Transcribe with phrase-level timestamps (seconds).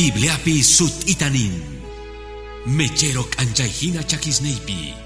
[0.00, 1.60] Bibliapi sut itanin.
[2.72, 4.96] Mechero anjaihina chakisneipi.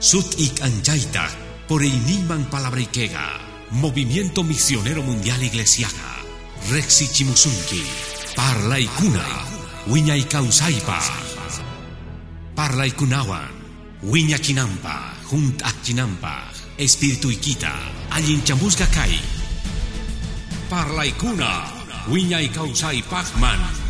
[0.00, 1.32] Sut ik anjaita
[1.64, 3.40] por iniman palabrikega.
[3.70, 6.20] Movimiento Misionero Mundial Iglesiaga.
[6.68, 7.88] Rexi Chimusunki.
[8.36, 9.24] Parla ikuna.
[9.88, 11.00] Wiña ikausaipa.
[12.54, 13.48] Parla ikunawan.
[14.02, 15.16] Wiña chinampa.
[15.24, 16.52] Junt chinampa.
[16.76, 17.72] Espíritu ikita.
[18.10, 19.16] Allin chamusga kai.
[20.68, 21.64] Parla ikuna.
[22.12, 23.83] Wiña ikausai pachman.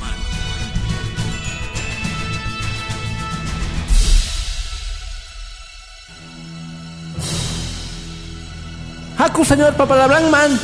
[9.35, 10.61] Haku Señor Papalablanman,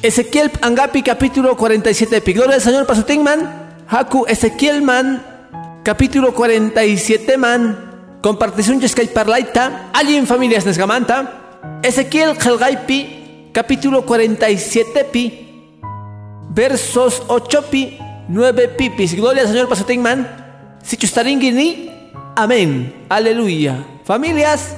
[0.00, 5.22] Ezequiel Angapi capítulo 47 Gloria al Señor Pasutingman, Haku Ezequiel Man,
[5.84, 7.76] capítulo 47 man,
[8.22, 15.76] compartición Yeskai Parlaita, en Familias Nesgamanta, Ezequiel Helgaipi, capítulo 47 pi,
[16.48, 19.14] versos 8 pi, 9 pipis.
[19.14, 20.26] Gloria al Señor Pasutingman,
[21.52, 21.90] ni,
[22.34, 23.84] amén, aleluya.
[24.04, 24.74] Familias,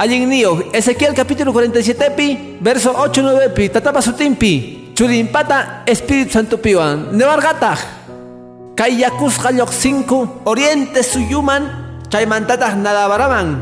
[0.00, 7.12] Allignio, Ezequiel capítulo 47 pi, verso 8 9 pi, tatapa sutimpi, churimpata Espíritu Santo piwan,
[7.12, 7.76] nevargata,
[8.72, 11.68] kayakus galok 5, oriente suyuman,
[12.08, 13.60] chaymantatah nadabaraman,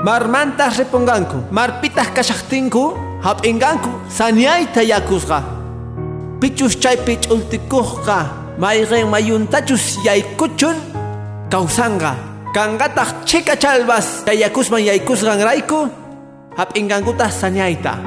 [0.00, 5.44] marmantas reponganku, marpitas kashakhtinku, hapinganku, saniaita yakusga,
[6.40, 10.80] pichus chay pich ultikuhga, mayren mayuntachus yaykuchun,
[11.52, 12.16] kausanga,
[12.54, 15.90] Kangatah chika chalbas yaykusgan raiku.
[16.54, 17.98] Hap'inkankutah sañayta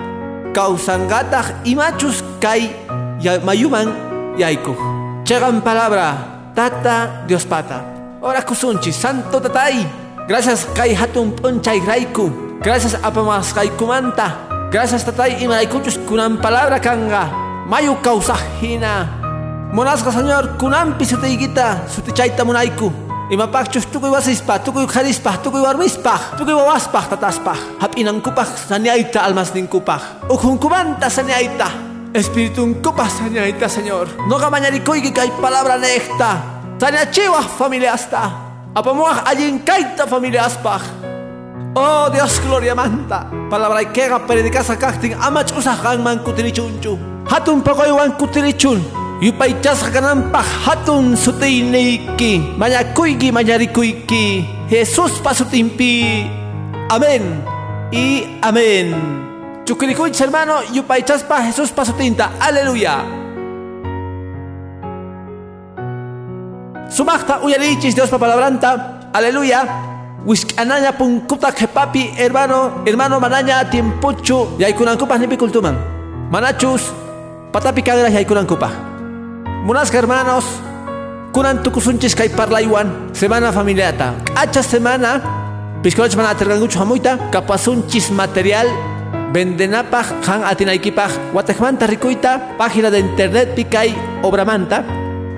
[0.56, 2.72] kawsangatah imachus kay
[3.44, 3.92] mayuman
[4.40, 4.72] yayku
[5.28, 6.16] chegan palabra
[6.56, 7.84] tata Dios pata.
[8.24, 9.84] Ora kusunchi santo tatay
[10.32, 11.36] gracias kay hatun
[11.84, 12.32] raiku.
[12.64, 13.52] Gracias apamas
[13.84, 14.48] manta.
[14.72, 17.28] Gracias tatay imaraykuchus kunan palabra kanga
[17.68, 19.12] mayu kawsajhina
[19.76, 27.12] monasqa señor kunanpi sutiykita sutichayta munayku Imapakchus tukuy wasispah, tukuy kharispah, tukuy warmispah, tukuy wawaspah
[27.12, 27.60] tataspah.
[27.84, 30.32] Hapinankupah saniaita almasninkupah.
[30.32, 31.68] Ukhunkumanta saniaita.
[32.16, 34.08] Espiritunkupa saniaita, Señor.
[34.32, 36.40] No gamañarikoy kay palabra necta.
[36.80, 38.32] Saniachiwah familiasta.
[38.72, 40.82] Apamuah ayinkaita familiaspah.
[41.76, 43.28] Oh Dios gloria manta.
[43.52, 46.96] Palabra ikega predicasa kakting amach usah man kutirichunchu.
[47.28, 48.97] Hatun pakoy wan kutirichun.
[49.18, 56.30] Yupaychasqa kananpaq hatun sutiyniyki mañakuyki mañarikuyki Jesús pasutimpi
[56.90, 57.42] amén
[57.92, 58.94] y amén.
[59.66, 62.32] Chukrikuychis hermano yupaychaspa Jesús pasutinta.
[62.40, 63.04] Aleluya.
[66.90, 69.66] Sumaqta uyarichis Dios pa palabranta aleluya
[70.26, 75.76] Wiskanaña punkuta papi hermano hermano manaña tiempuchu yaykunankupas nipi kultuman
[76.32, 76.94] manachus
[77.52, 78.97] patapi kadras yaykunankupas
[79.66, 80.46] Munas hermanos,
[81.34, 84.14] kunan tukusunchis kay parlaywan, semana familiata.
[84.36, 85.22] Hacha semana,
[85.82, 88.68] piscoch mana atergangucho hamuita, kapasunchis material,
[89.34, 93.92] vendenapaj, han atinaikipaj, watejmanta rikuita, página de internet pikay,
[94.24, 94.84] obramanta,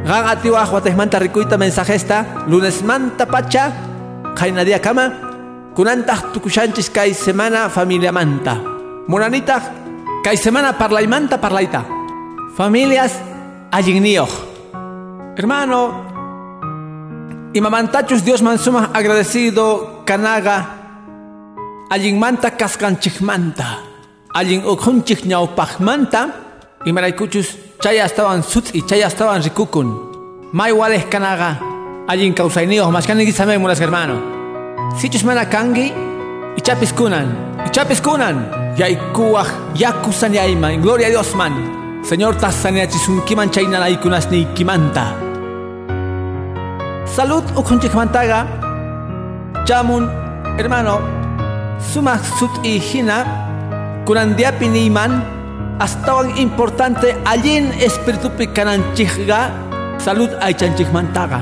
[0.06, 3.74] han atiwaj watejmanta rikuita mensajesta, lunes manta pacha,
[4.38, 5.10] jainadia kama,
[5.74, 8.62] kunantaj tukushanchis kay semana familia manta.
[9.10, 9.58] Munanita,
[10.22, 11.82] kay semana parlaimanta parlaita.
[12.54, 13.18] Familias
[13.72, 14.28] Allignio.
[15.38, 16.04] Hermano,
[17.54, 20.76] y mamantachus Dios mansuma agradecido kanaga
[21.92, 23.80] allin manta kaskanchikmanta
[24.34, 26.30] allin ukhunchik ñawpajmanta
[26.86, 30.50] y maraykuchus chaya estaban suts y chaya estaban rikukun.
[30.52, 31.60] May wales kanaga
[32.08, 34.20] allin kawsayniyoj mashkaniki samemulas hermano.
[34.98, 35.94] Sichus mana kangi
[36.58, 43.50] y chapis kunan y chapis kunan yaykuwaj yakusan yayman gloria a Dios man Señor tasaniachisunkiman
[44.56, 45.14] kimanta.
[47.06, 48.48] Salud ukunchikmantaga.
[49.66, 50.10] Chamun,
[50.58, 51.00] hermano,
[51.94, 53.26] sumak sut y hina,
[54.06, 55.24] kurandiapi niman,
[56.20, 59.52] un importante allin espíritu picananchigga,
[60.00, 61.42] salud aichanchikmantaga.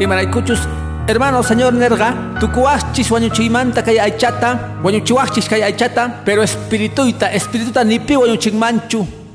[0.00, 0.60] Y maraykuchus,
[1.06, 8.16] hermano, señor nerga, tukuachis wanyuchimanta kay aichata, wanyuchiwachis kay aichata, pero espirituita, espirituta nipi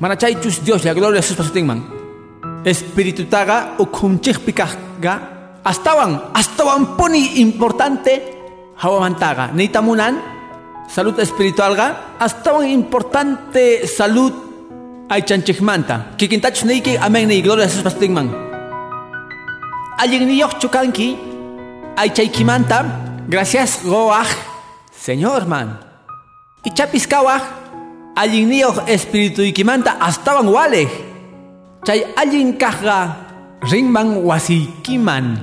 [0.00, 1.82] Manachaychus Dios la gloria sus pasutingman.
[2.64, 5.20] Espíritu taga ukumchikpikaga.
[5.64, 8.22] Astawan, astawan poni importante
[8.76, 9.52] hawamantaga.
[9.52, 10.20] Neitamunan
[10.88, 12.16] salud espiritual ga.
[12.18, 14.32] Astawan importante salud
[15.08, 16.16] aychanchikmanta.
[16.16, 18.30] Kikintachus neiki amén ni gloria sus pasutingman.
[19.98, 21.16] Alguien ni chukanki
[21.96, 22.84] aychaykimanta.
[23.28, 24.28] Gracias goach.
[24.92, 25.80] Señor man.
[26.64, 26.70] Y
[28.14, 30.88] chapiskawach espíritu y ikimanta astawan wale.
[31.84, 33.28] Chay allin kahga
[33.60, 35.36] rinman wasikiman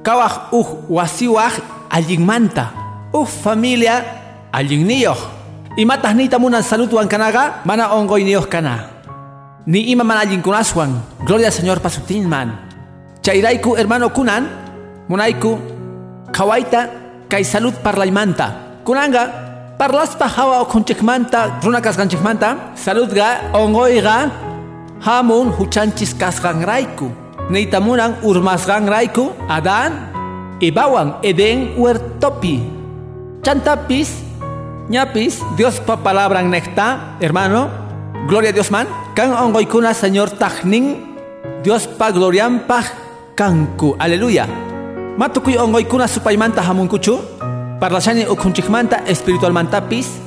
[0.00, 2.72] kawaj uj wasiwaj allinmanta
[3.12, 4.00] uj familia
[4.52, 5.18] allinniyoq
[5.76, 8.88] imataq niyta munan saludwan kanaqa mana ongoyniyuq kana.
[9.66, 12.50] Ni ima mana allinkunaswan gloria al señor pasutinman
[13.22, 14.48] chayrayku hermano kunan
[15.08, 15.58] munayku
[16.32, 16.90] qhawayta
[17.28, 24.30] kay salud parlaymanta kunanga parlaspa hawa oqhunchikmanta runa kasqanchikmanta saludqa ongoyqa
[25.06, 27.10] hamun huchanchis kasqanrayku
[27.50, 29.92] niytamunan urmasqanrayku adan
[30.60, 32.62] ibawan eden huertopi
[33.42, 34.22] chantapis
[34.90, 37.82] ñapis Dios pa palabra necta hermano
[38.26, 38.86] gloria a Dios man.
[39.14, 39.34] Kan
[39.94, 41.16] señor tajnin
[41.62, 42.82] Dios pa glorian pa
[43.34, 43.94] kanku.
[43.98, 44.46] Aleluya.
[45.18, 47.20] Matukuy ongoykuna supaymanta hamunkuchu
[47.82, 50.22] parlashani ukunchikmanta espiritualmantapis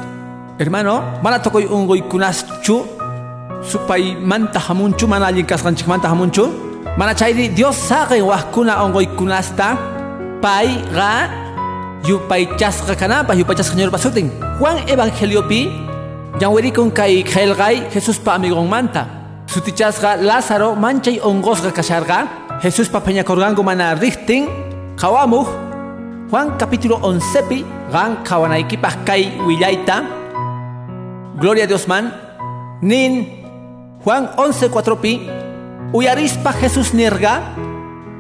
[0.60, 2.84] hermano mana tukuy ongoykunaschu
[3.64, 6.52] supaymanta hamunchu mana allin kasqanchikmanta hamunchu.
[6.98, 9.68] Mana chayri Dios saqin wajkuna ongoykunasta
[10.44, 11.12] payqa
[12.04, 14.32] yupaychasqa kanapa yupaychasqa señor pasutin.
[14.60, 15.72] Juan Evangeliopi
[16.40, 19.08] Yanwerikun kay khaylqay Jesús pa amigonmanta
[19.48, 22.28] sutichasqa Lázaro manchay ongosqa kasharqa
[22.64, 24.44] Jesús pa peñakorganku mana riqtin
[25.00, 25.65] qawamuj
[26.26, 27.62] Juan capítulo 11 pi
[27.94, 30.02] gan qawanaykipaq kay willayta
[31.38, 32.10] Gloria a Dios man.
[32.82, 33.30] Nin
[34.02, 35.22] Juan 11 4 pi
[35.94, 37.54] uyarispa Jesús nirga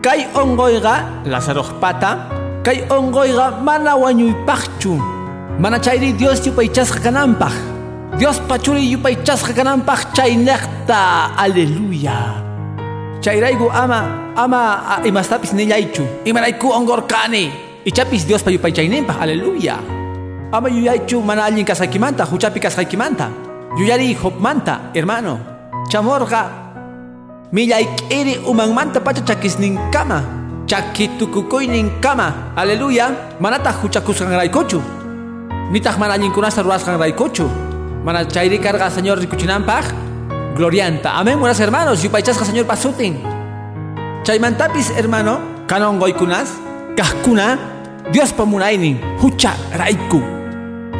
[0.05, 2.29] kay ongoyqa Lázaro pata
[2.61, 5.01] kay ongoyqa mana wañuypaqchu
[5.57, 7.57] mana chayri Dios yupaychasqa kananpaq
[8.21, 12.37] Dios pachuri yupaychasqa kananpaq chaynaqta aleluya.
[13.17, 14.61] Chayrayku ama ama
[15.01, 19.77] imastapis nillaychu imarayku ongorkani ichapis Dios pa yupaychayninpaq aleluya.
[20.51, 23.29] Ama yuyaychu mana allin kasaykimanta huchapi kasaykimanta
[23.77, 25.39] yuyari hopmanta hermano.
[25.89, 26.49] Chamorqa
[27.53, 30.23] millayk'iri umanmanta pacha chakisninkama
[30.65, 33.37] chakitukukoyninkama aleluya.
[33.39, 34.81] Manataq huchakusqanraykuchu
[35.71, 37.45] nitaq mana allinkunasta rurasqanraykuchu
[38.03, 39.85] mana chayri karqa señor rikuchinanpaq.
[40.55, 41.19] Glorianta.
[41.19, 42.01] Amén buenas hermanos.
[42.03, 43.19] Yupaychasqa señor pasutin.
[44.23, 46.49] Chaymantapis hermano kanongoykunas
[46.95, 47.74] kajkuna
[48.11, 50.21] Dios pa munaynin hucha rayku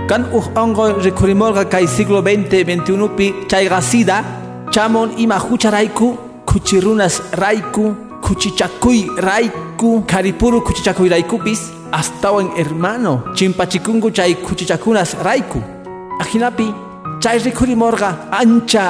[0.09, 3.33] kan uj ongoy rikurimorqa kay siglo 20 21 pi
[4.71, 14.35] chamon ima hucha rayku kuchirunas rayku kuchichakuy rayku karipuru kuchichakuy raykupis astawan hermano chimpachikunku chay
[14.35, 15.61] kuchichakunas rayku
[16.19, 16.73] ajinapi
[17.21, 18.85] chay rikurimorqa ancha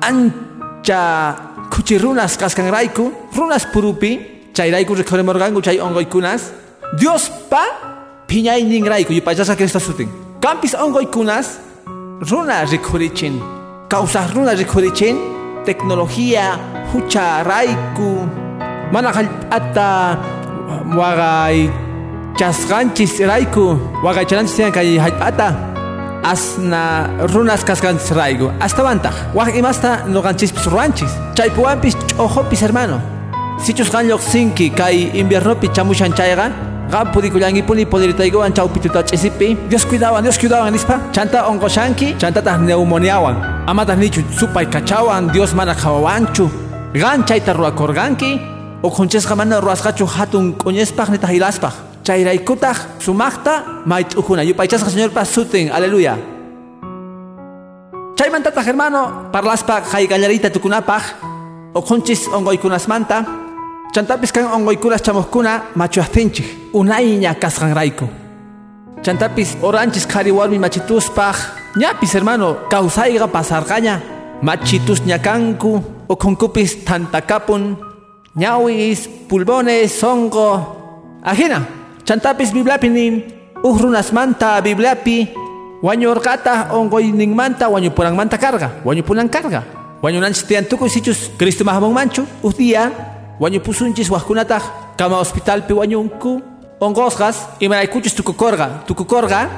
[0.00, 1.00] ancha
[1.72, 4.20] kuchirunas kaskan rayku runas purupi
[4.52, 6.52] chay rayku rikurimorqanku chay ongoykunas
[6.94, 7.66] Dios pa
[8.30, 10.06] piñaynin rayku yupachasqa Cristo sutin.
[10.38, 11.58] Kampis ongoykunas
[12.30, 13.42] runa rikurichin
[13.90, 15.18] kawsaq runa rikurichin
[15.66, 16.54] tecnología
[16.92, 18.30] hucha rayku
[18.92, 20.18] mana hallp'ata
[20.94, 21.66] waqay
[22.38, 23.74] chasqanchis rayku
[24.04, 25.50] waqaychananchis tiyan kay hallp'ata
[26.22, 33.02] asna runas kasqanchis rayku astawantaq waq imasta noqanchispis ruranchis chaypuwanpis ch'ojopis hermano.
[33.58, 40.72] Sichusqan lluqsinki kay inviernopi chamushan chayqa qam pudikullankipuni poderitaykuwan chawpituta ch'isipi Dios cuidawan Dios cuidawan
[40.72, 41.00] nispa.
[41.12, 43.36] Chanta onqoshanki chantataq neumoniawan
[43.66, 45.32] amataq nichu supay kachawan.
[45.32, 46.48] Dios mana qhawawanchu
[46.94, 48.40] qan chayta rurakurqanki
[48.82, 56.16] uqhunchasqa mana rurasqachu hatun k'uñispaq nitaq ilaspaq chayraykutaq sumaqta mayt'ukuna yupaychasqa señorpa sutin aleluya.
[58.14, 59.30] Chaymantataq hermano.
[59.32, 61.02] Parlaspa kay qallariyta tukunapaq
[61.74, 63.43] uqhunchis ongoykunasmanta
[63.94, 68.10] chantapis kan ongoykunas chamuqkuna machuaqtinchik unayña kasqanrayku.
[69.06, 71.36] Chantapis oranchis qhari warmi machituspaq
[71.78, 74.02] ñapis hermano kawsayqa pasarqaña.
[74.42, 75.78] Machitusña kanku
[76.10, 77.78] uqhunkupis tantakapun
[78.34, 80.58] ñawis pulmones songo
[81.22, 81.62] ajina
[82.04, 83.22] chantapis bibliapi nin.
[83.62, 85.28] Uj runasmanta bibliapi
[85.86, 89.62] wañurqata ongoyninmanta wañupuranmanta karqa wañupunan karqa
[90.02, 96.42] wañunanchis tiyan tukuy sichus Cristo mahamunmanchu uj día wañupusunchis wajkunataq kama hospitalpi wañunku
[96.80, 99.48] onqosqas imaraykuchus tukukorqa tukukorqa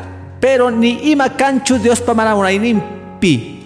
[0.40, 3.56] pero ni ima kanchu Dios pa mana munayninpi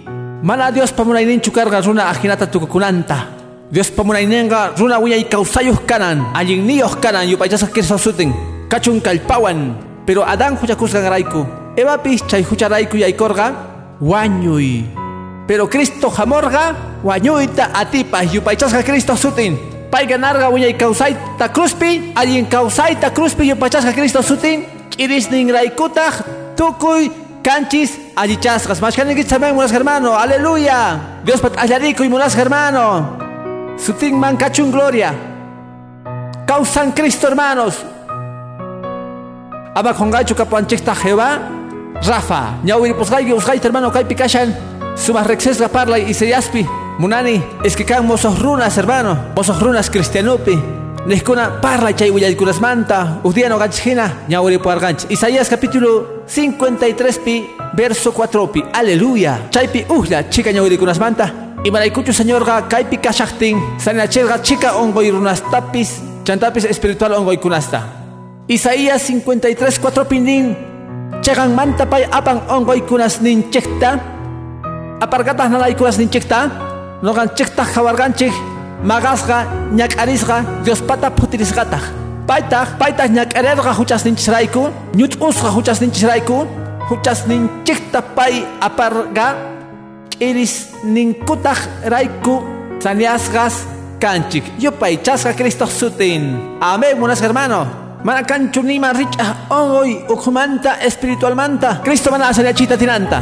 [0.41, 3.37] mana Dios pa munayninchu karqa runa ajinata tukukunanta.
[3.71, 8.33] Dios pa munayninqa runa wiñay kawsayuq kanan allinniyuq kanan yupaychasqa Cristo sutin
[8.67, 11.45] kachun kallpawan pero Adán huchakusqanrayku
[11.77, 13.53] Evapis chay hucharayku yaykorqa
[14.01, 14.83] wañuy.
[15.47, 19.55] Pero Cristo hamorqa wañuyta atipay yupaychasqa Cristo sutin
[19.91, 26.13] pay ganarqa wiñay kawsayta cruzpi allin kawsayta cruzpi yupachasqa Cristo sutin k'irisninraykutaq
[26.55, 27.11] tukuy
[27.43, 33.21] kanchis allichasqas mashkaninkichis también munas hermano aleluya Dios pat allarikuy munas hermano
[33.81, 35.11] Sutin cachun gloria.
[36.45, 37.83] Causan Cristo, hermanos.
[40.11, 41.39] Gacho capuanchista Jehová.
[42.05, 42.59] Rafa.
[42.63, 44.53] Ñawiri posgay usgay hermano kai pikashan.
[44.95, 46.63] Sumas rexes la parla y se yaspi.
[47.01, 49.17] Munani, es que can mozos runas, hermano.
[49.35, 50.53] Mozos runas cristianupi.
[51.07, 53.21] Neskuna parla chay kunas manta.
[53.23, 54.25] Udiano ganchina.
[54.29, 55.09] Ñawiri puarganch.
[55.09, 58.63] Isaías capítulo 53 pi, verso 4 pi.
[58.71, 59.47] Aleluya.
[59.49, 61.55] Chaypi uhla chica ñawiri kunas manta.
[61.63, 63.79] Y señor señorga kaipi kashaktin.
[63.79, 66.03] Sanachelga chica ongo y runas tapis.
[66.23, 67.83] Chantapis espiritual ongo y kunasta.
[68.47, 70.55] Isaías 53 4 pindin.
[71.21, 73.99] Chagan manta pay apan ongo y kunas ninchekta.
[75.01, 76.67] Apargatas nala y kunas ninchekta
[77.01, 78.33] nogan chikta jawarganchik
[78.83, 81.83] magasqa ñak'arisqa Diospata phutirisqataq
[82.27, 84.61] paytaq paytaq ñak'arirqa huchasninchisrayku
[84.95, 86.37] ñut'usqa huchasninchisrayku
[86.89, 89.27] huchasninchikta pay aparqa
[90.11, 92.35] k'irisninkutaq rayku
[92.83, 93.65] saneasqas
[94.01, 94.43] kanchik.
[94.59, 96.57] Yupay chasqa Cristo sutin.
[96.61, 97.65] Amén buenas hermano.
[98.03, 101.81] Mana kanchu nima rich'aj ongoy ukhmanta espiritualmanta.
[101.85, 103.21] Cristo mana asariachita tinanta.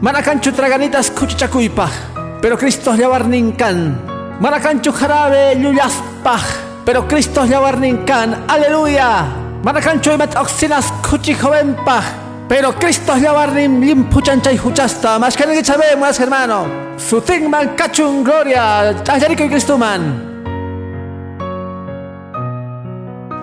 [0.00, 2.13] Mana kanchu traganitas kuchichakuypaq
[2.44, 4.36] pero Cristo yawarninkan.
[4.38, 6.44] Marakanchu jarabe llullaspaj,
[6.84, 8.44] pero Cristo yawarninkan.
[8.46, 9.24] Aleluya.
[9.64, 12.04] Marakanchu imat oxinas kuchi jovenpaj,
[12.46, 15.18] pero Cristo yawarnin limpuchanchay huchasta.
[15.18, 16.66] Más que sabemos, hermano.
[16.98, 18.92] Sutingman kachun gloria.
[19.08, 20.02] Ayarico y Cristo man.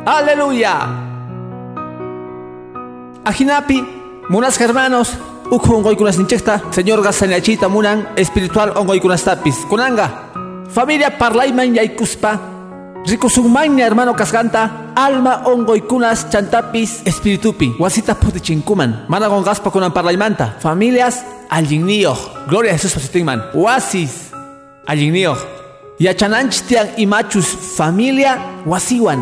[0.05, 0.77] Aleluya.
[3.25, 3.81] Ajinapi,
[4.29, 5.17] munas hermanos,
[5.51, 9.67] Ukhu ongoy kunas ninchekta, señor gasaniachita munan, espiritual ongoy kunas tapis.
[9.67, 10.31] Kunanga,
[10.71, 12.39] familia parlayman yaikuspa,
[13.05, 21.19] rikusungmaña hermano kasganta, alma ongoy kunas chantapis, espiritupi, wasita putichinkuman, mana gongaspa kunan parlaymanta, familias
[21.49, 24.31] allignioh, gloria a Jesús pasitingman, wasis
[24.87, 25.35] allignioh,
[25.99, 29.19] yachananch tiang imachus familia wasiwan,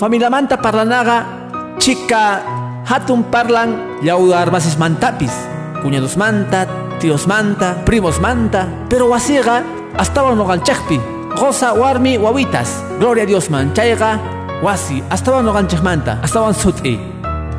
[0.00, 1.28] familia manta parlanaga,
[1.76, 2.40] chica
[2.88, 6.66] hatun parlan, yaudar basis mantapis, cuñados manta,
[6.98, 9.62] tíos manta, primos manta, pero wasiga
[9.96, 11.00] hasta no ganchakpi,
[11.36, 14.18] goza warmi wawitas, gloria a Dios man, chayga,
[14.62, 16.98] wasi, hasta no manta, hasta suti.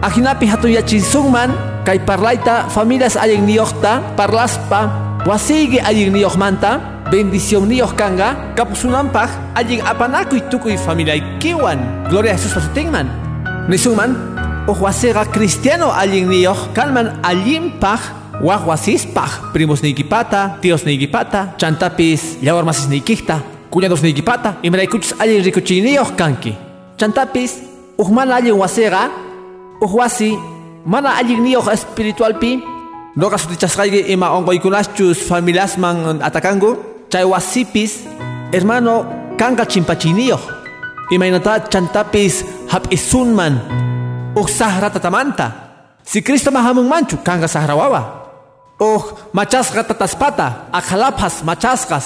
[0.02, 0.68] Ajinapi hatu
[1.02, 1.52] sungman,
[1.84, 10.42] kay parlaita, familias ayen niokta, parlaspa, wasigi ayen manta, bendición niok kanga, kapusunampaj, ayen apanakuy
[10.50, 13.10] tukuy familia kiwan, gloria a Jesús pasutingman.
[13.68, 14.29] Nisungman,
[14.78, 18.00] wasiga cristiano allin niyoh kalman allinpaj
[18.42, 23.42] wajwasispaj primos niykipata tíos niykipata chantapis llawarmasis niykikta
[23.74, 26.54] cuñados niykipata imaraykuchus allin rikuchiniyoh kanki.
[26.98, 27.58] Chantapis
[27.98, 29.10] uj mana allin wasiga
[29.82, 30.38] uj wasi
[30.86, 32.62] mana allin niyoh espiritualpi
[33.16, 36.78] noqa sutichasqayki ima onqoykunachus familiasman atakangu
[37.10, 38.06] chay wasipis
[38.54, 39.06] hermano
[39.38, 40.42] kanka chimpachiniyoh
[41.12, 43.89] imaynata chantapis hap'isunman
[44.40, 45.54] o sahra tatamanta.
[46.04, 48.02] Si Cristo mahamun manchu, kanga sahra wawa.
[48.80, 52.06] O machasqa tataspata, akhalapas machasqas.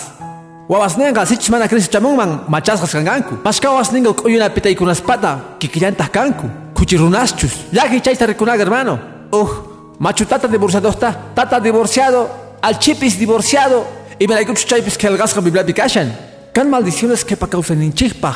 [0.68, 3.36] Wawas nenga sich mana Cristo chamunman machasqas kanganku.
[3.44, 6.50] Mashkawas ninga uyuna pitaykunaspata, kikillantah kanku.
[6.74, 7.72] Kuchirunaschus.
[7.72, 9.00] Yaki chayta rikunaga hermano.
[9.32, 12.30] Oh, machu tata divorciado está, tata divorciado,
[12.62, 13.86] al chipis divorciado,
[14.20, 16.12] y me la chaypis que el gasga biblia pikashan.
[16.54, 18.36] Kan maldiciones que pa causan ninchipaj.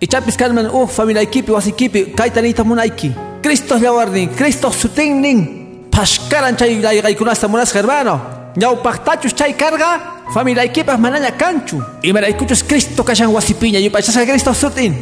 [0.00, 3.27] Y chapis kalman, uh, familia equipi, wasikipi, kaitanita munaiki.
[3.42, 8.20] Cristo yawarnin, Cristo sutinnin, pashkaran chay layqaykunasta munasqa hermano.
[8.56, 11.82] Ñawpaqtachus chay carga, familia equipas manaña canchu.
[12.02, 14.94] Y maraykuchus Cristo kashan wasipiña, yupachasqa Cristo sutin.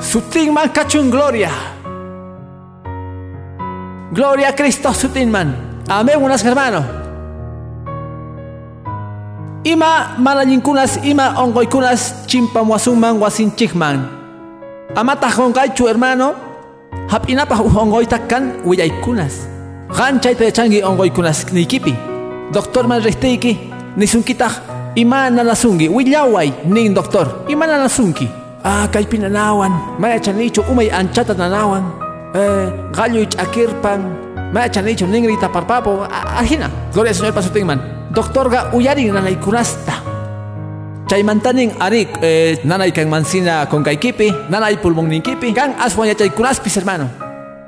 [0.00, 1.50] Sutin man kachun gloria.
[4.12, 5.82] Gloria a Cristo sutin man.
[5.88, 7.04] Amén unas hermano.
[9.64, 14.10] Ima malayinkunas, ima ongoykunas chimpam wasunman wasinchikman.
[14.94, 16.34] Amata honqaychu hermano,
[17.12, 19.34] hap'inapaq ongoyta kan willaykunas
[19.96, 21.94] qanchayta yachanki ongoykunas niykipi
[22.54, 23.52] doctorman riqtiyki
[23.96, 24.52] nisunkitaq
[24.96, 28.28] imana nasunki willaway nin doctor imana nasunki
[28.64, 31.84] ah kaypi nanawan mayachanichu umay anchata nanawan
[32.34, 34.00] eh, galluy ch'akirpan
[34.54, 36.06] mayachanichu ninri taparpapo
[36.38, 37.80] ajina gloria al señor pasutinman
[38.14, 40.13] doctorga uyarin nanaykunasta
[41.08, 47.08] chaymantanin arik eh, nanay kan mansina con kaykipi nanay pulmon ninkipi kan aswan yachaykunaspis hermano.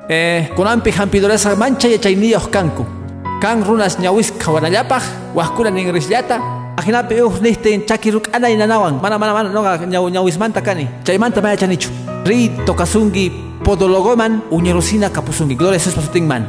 [0.08, 2.86] Eh, kunanpi hampidoresa mancha yachayniyoq kanku
[3.40, 5.02] kan runas ñawisqa wanallapaq
[5.34, 6.40] wajkuna ninrisllata
[6.76, 10.88] ajinapi uj nihtin chaki ruk'anay nanawan mana mana mana noqa ñawismanta kani.
[11.04, 11.90] Chaymanta mayachanichu
[12.24, 13.32] ri tokasunki
[13.64, 16.46] podologoman uñerosina kapusunki gloria sus pasutinman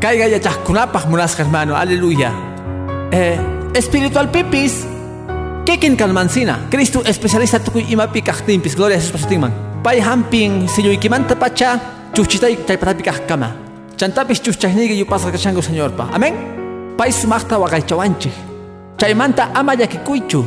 [0.00, 2.32] kayqa yachaqkunapaq munasqa hermano aleluya.
[3.12, 3.38] Eh,
[3.74, 4.84] espiritual pipis
[5.68, 6.58] kikin mansina.
[6.70, 9.52] Cristo especialista tukuy imapi kaqtinpis gloria a Jesús man.
[9.82, 11.78] Pay hampin silluykimanata pacha
[12.14, 13.52] chuchitay chaypatapi kama.
[13.96, 16.08] Chantapis chuchchayniyki yupasqa kashanku Señorpa.
[16.12, 16.34] Amén.
[16.96, 18.32] Pay sumaqta waqaychawanchik.
[18.96, 20.44] Chaymanta ama llakikuychu.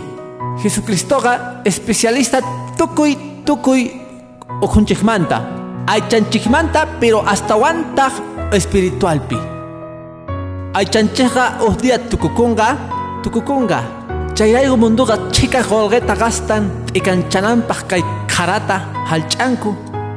[0.63, 2.41] Jesucristoqa especialista
[2.77, 3.91] tukuy tukuy
[4.61, 5.41] ukunchikmanta.
[5.87, 8.13] Aychanchikmanta pero hasta wantaq
[8.51, 9.37] espiritualpi.
[10.73, 12.77] Aychanchikqa uhdía tukukunga
[13.21, 14.00] tukukunga.
[14.35, 18.77] Chayraygu munduqa chika golgueta gastan t'ikanchananpaq kay karata
[19.09, 19.75] halch'anku.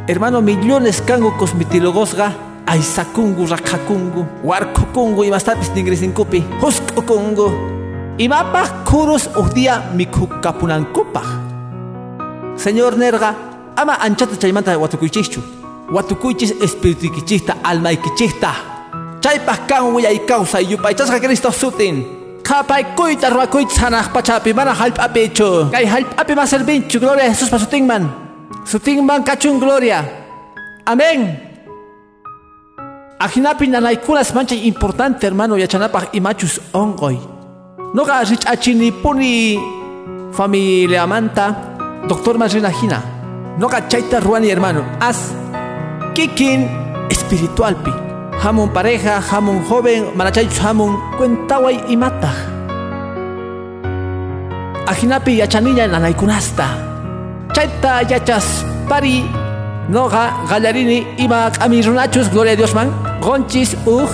[0.08, 2.32] Hermano millones kangu cosmetilogosqa
[2.66, 7.48] aysakungu raqhakungu warkukungu imastapis ningrisinkupi husk'ukungu
[8.18, 11.28] imapaq kurus uhdía mikhukapunankupaq
[12.56, 13.34] Señor nerga
[13.76, 15.40] ama anchata chaymanta watukuychikchu
[15.92, 18.50] watukuychis espiritukichikta almaykichikta
[19.20, 26.32] chaypaq kan willay kawsay yupaychasqa Cristo sutin qhapaykuyta ruwakuyta sanaq pachapi mana hallp'apichu kay hallp'api
[26.36, 28.04] ma servinchu gloria a Jesús pa sutinman
[28.64, 30.04] sutinman kachun gloria.
[30.86, 31.40] Amén
[33.18, 37.16] Ajinapi nanaykunas mancha importante hermano yachanapaq imachus ongoy
[37.96, 39.56] noqa rich'achinipuni
[40.32, 41.56] familiamanta
[42.08, 43.00] doctor Marina Hina
[43.56, 44.84] noqa chayta ruani hermano.
[45.00, 45.32] As
[46.14, 46.68] kikin
[47.08, 48.13] espiritualpi
[48.44, 52.36] hamun pareja hamun joven manachaychus hamun cuentaway imataq
[54.86, 56.66] ajinapi yachanilla nanaykunasta
[57.54, 59.24] chayta yachas pari
[59.88, 61.50] noqa gallarini ima
[61.86, 62.92] runachus gloria a Dios man.
[63.20, 64.10] Gonchis uj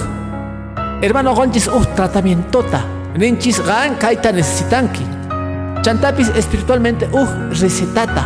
[1.02, 2.80] hermano gonchis uj tratamientota.
[3.16, 5.04] Ninchis gan kayta necesitanki
[5.82, 7.28] chantapis espiritualmente uj
[7.60, 8.24] recetata.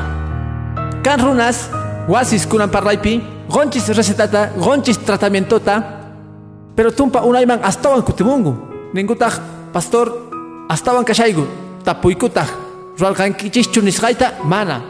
[1.02, 1.68] Kan runas
[2.08, 4.50] wasis kunan parlaypi gonchis recetata.
[4.56, 5.82] Gonchis tratamientota
[6.76, 8.54] pero tumpa unayman astawan kutimungu
[8.94, 9.34] ninkutaj
[9.72, 10.12] pastor
[10.68, 11.46] astawan kashaygu.
[11.84, 12.48] Tapuykutaq
[12.98, 14.82] ruwalqankichischu nisqayta mana.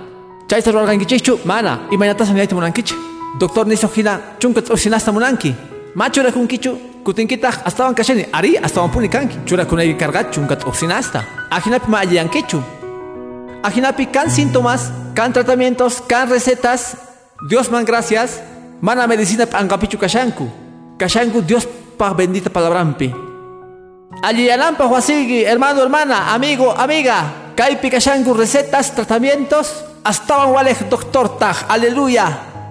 [0.49, 1.81] Chayta ruwalqankichischu mana.
[1.91, 2.97] Imaynatas niyayta munankichik
[3.39, 5.55] doctor niso hina chunka t'usinasta munanki.
[5.95, 9.37] Machurakunkichu kutinkitaq astawan kashani ari astawanpuni kanki.
[9.47, 12.63] Churakunayki karqa chunka t'usinasta ajinapi ma alliyankichu
[13.63, 16.97] ajinapi kan síntomas kan tratamientos kan recetas.
[17.49, 18.41] Dios man gracias.
[18.81, 20.49] Mana medicina p'anqapichu kashanku.
[20.99, 23.25] Kashanku Dios pa bendita palabrampi
[24.23, 27.53] Alliyananpaq wasiyki hermano hermana amigo amiga.
[27.57, 29.85] Kaypi kashanku recetas tratamientos.
[30.05, 32.29] Astawan walej doctor taj aleluya.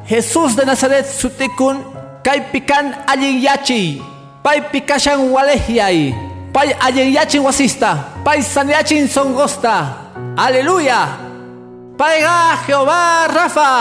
[0.08, 1.84] Jesús de Nazaret sutikun.
[2.24, 4.00] Kaypi kan allin yachiy
[4.40, 6.16] paypi kashan walehyay
[6.56, 10.10] pay allin yachin wasista pay sanyachin songosta.
[10.40, 11.20] Aleluya.
[12.00, 13.74] Payga Jehová Rafa.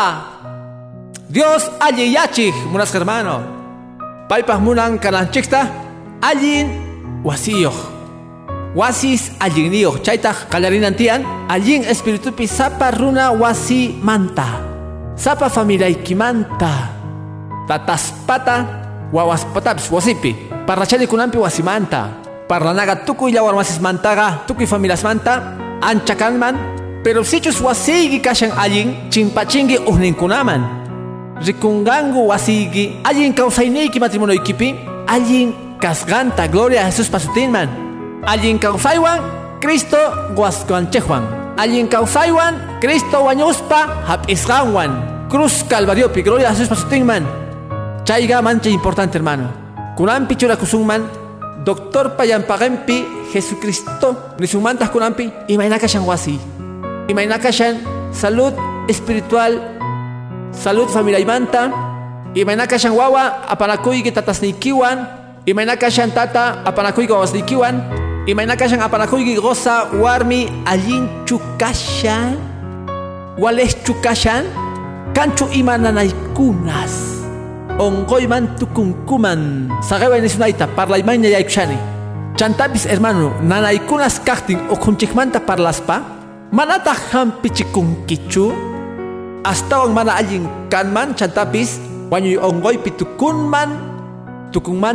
[1.30, 3.61] Dios allin yachij munas hermano
[4.32, 5.68] paypaj munan kananchikta
[6.24, 6.72] allin
[7.20, 7.76] wasiyoh
[8.72, 11.20] wasis allinniyoh chaytaj qallarinantian
[11.52, 14.64] allin espiritupi sapa runa wasi manta
[15.20, 16.72] sapa familiaykimanta
[17.68, 18.56] tataspata
[19.12, 20.32] wawaspatapis wasipi
[20.64, 22.08] parlachani kunanpi wasimanta
[22.48, 26.56] parlanaga tukuy llawar wasismantaqa tukuy familiasmanta ancha kanman
[27.04, 30.81] pero sichus wasiyki kashan allin chimpachinki uhninkunaman
[31.46, 34.74] rikungangu wasiyki allin kawsayniyki matrimonioykipi
[35.06, 37.68] allin kasganta gloria a Jesús pasutinman
[38.26, 39.20] allin kawsaywan
[39.60, 39.98] Cristo
[40.34, 41.22] guaskuanchejwan
[41.58, 47.24] allin kawsaywan Cristo wañuspa hap'isqanwan cruz calvariopi gloria a Jesús pasutinman.
[48.04, 49.48] Chayga mancha importante hermano.
[49.96, 51.08] Kunanpi churakusunman
[51.64, 54.36] doctor payanpagempi Jesucristo.
[54.38, 56.36] Nisumantas kunanpi imayna kashan wasi.
[57.08, 57.80] Imayna kashan
[58.12, 58.52] salud
[58.92, 59.71] espiritual
[60.52, 61.72] salud familiaymanta
[62.36, 65.06] imayna kashan wawa apanakuyki tatasniykiwan
[65.44, 67.82] imayna kashan tata apanakuyki wawasniykiwan
[68.26, 72.36] imayna kashan apanakuyki goza warmi allinchu kashan
[73.38, 74.46] walejchu kashan
[75.12, 77.24] kanchu imananaykunas.
[77.80, 79.68] Ongoyman tukunkuman.
[79.80, 81.76] Saqewa nisunayta parlaymaña yaykushani
[82.36, 86.00] chantapis hermano nanaykunas kaqtin uqunchikmanta parlaspa.
[86.52, 88.52] Manataq hampichikunkichu
[89.42, 90.46] astawang mana ajing?
[90.70, 91.78] Kanman chantapis
[92.10, 93.70] wanyu ongoy pitukunman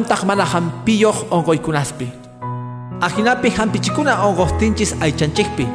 [0.08, 2.08] tak mana hampiyoh ongoy kunaspi.
[2.98, 5.68] Ajinapi hampichikuna ay aichanchikpi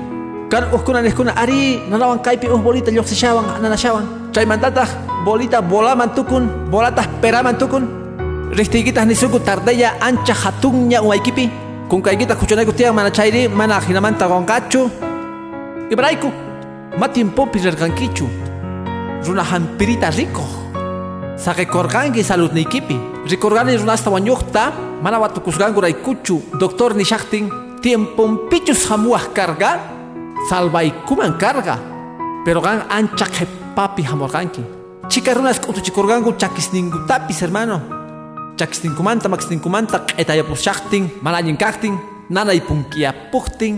[0.51, 4.89] kan uhkunanejkuna ari nanawan kaipi uh bolita lloqsishawan nanashawan chaymantatah
[5.25, 7.87] bolita bolaman tukun bolatah peraman tukun.
[8.53, 10.35] Riqtiykitah nisuku tardeya ancha
[11.89, 14.91] kung kai kita kucunai kutia mana cairi mana ajinamanta Ibraiku
[15.89, 16.29] ibrayku
[17.01, 17.61] matinpopi
[17.97, 18.29] kicu,
[19.27, 20.51] runa hampirita rikuq
[21.37, 22.97] saqikurqanki saludniykipi
[23.31, 27.51] rikurqani runasta wañuqta mana watukusqanku raykuchu doctor nishaqtin
[27.83, 29.81] tiemponpichus hamuwaq karqa
[30.49, 31.79] salvaikuman carga
[32.45, 33.27] pero gan ancha
[33.75, 34.63] papi hamorganki
[35.09, 37.81] chica runas kutuchikurganku chakisninkutapis hermano.
[38.57, 41.97] Chakisninkumanta makisninkumanta q'etayapushaqtin manallin kaqtin
[42.31, 43.75] nanaypunkiyapuqtin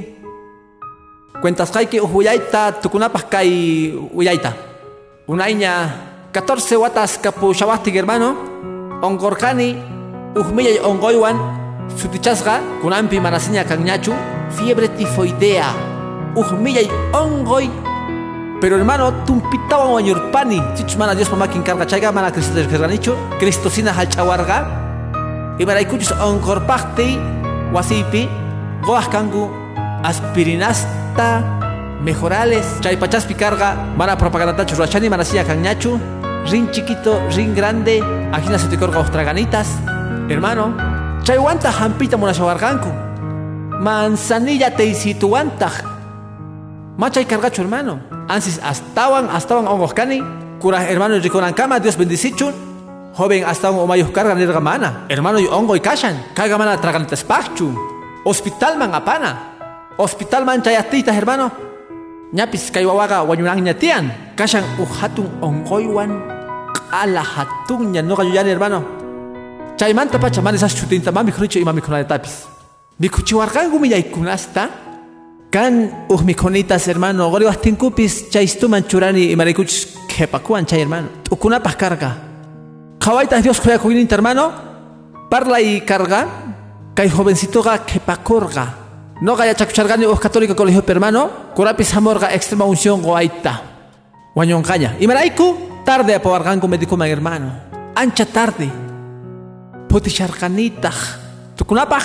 [1.40, 3.48] cuentasqayki uj willayta tukunapaq kay
[4.14, 4.73] willayta
[5.26, 5.88] unayña
[6.32, 8.36] 14 watas kapushawaqtin hermano
[9.00, 9.76] onqorqani
[10.36, 11.36] uj millay onqoywan
[11.96, 14.12] sutichasqa kunanpi manasiña kanñachu
[14.56, 15.72] fiebre tifoidea
[16.36, 17.68] uj millay onqoy
[18.60, 20.62] pero hermano, tumpitawa wañurpani.
[20.74, 25.54] Chichus mana Dios mamá quien carga chayga, mana Cristo del Gerganicho, Cristo sina halchawarga.
[25.58, 27.18] Y para ikuchus onkorpakti,
[27.74, 28.26] wasipi,
[28.86, 29.50] goas kangu,
[30.02, 31.44] aspirinasta,
[32.04, 35.98] mejorales, chay pachaspi carga, mana propaganda churrachani, mana siya kanyachu,
[36.50, 39.68] rin chiquito, rin grande, ajina se te corga ostraganitas.
[40.28, 40.76] Hermano,
[41.24, 42.88] chay wanta hampita monashawarganku.
[43.80, 45.70] Manzanilla te situanta.
[46.96, 48.00] Machay cargacho hermano.
[48.28, 50.22] Ansis astawan, astawan ongoscani,
[50.60, 51.16] cura hermano
[51.54, 52.54] cama, Dios bendicichun,
[53.16, 57.74] joven astawan omayos carga nirga mana, hermano y ongo y kashan, carga mana tragantes pachu,
[58.24, 59.52] hospital man apana,
[59.98, 61.73] hospital man chayatitas hermano,
[62.34, 66.10] ñapis kaywawaga wanyunang ñatian, kashan uhatun ongoywan,
[66.90, 68.82] ala hatun ña no gayuyani hermano,
[69.78, 72.50] chaymanta pacha manes chutinta mami khrucho y mami khunatapis.
[72.98, 74.70] Mikuchiwargangu millaikunasta,
[75.54, 81.06] Kan uhmikonitas hermano, gori wastinkupis chaystuman churani y marikuchis kepakuan chay hermano.
[81.30, 82.10] Ukunapas carga.
[82.98, 84.50] Kawaitas Dios kuya kuyininta hermano,
[85.30, 86.26] parla y carga,
[86.96, 88.83] kay jovencitoga kepakorga.
[89.20, 93.62] No gaya chakuchargani uh católica colegio hermano, kurapis amorga extrema unción goaita.
[94.34, 94.96] Wañonkaya.
[94.98, 97.52] Y maraiku, tarde apawarganku medicuman hermano.
[97.94, 98.68] Ancha tarde.
[99.88, 100.90] Poticharganita.
[101.54, 102.02] Tukunapaj,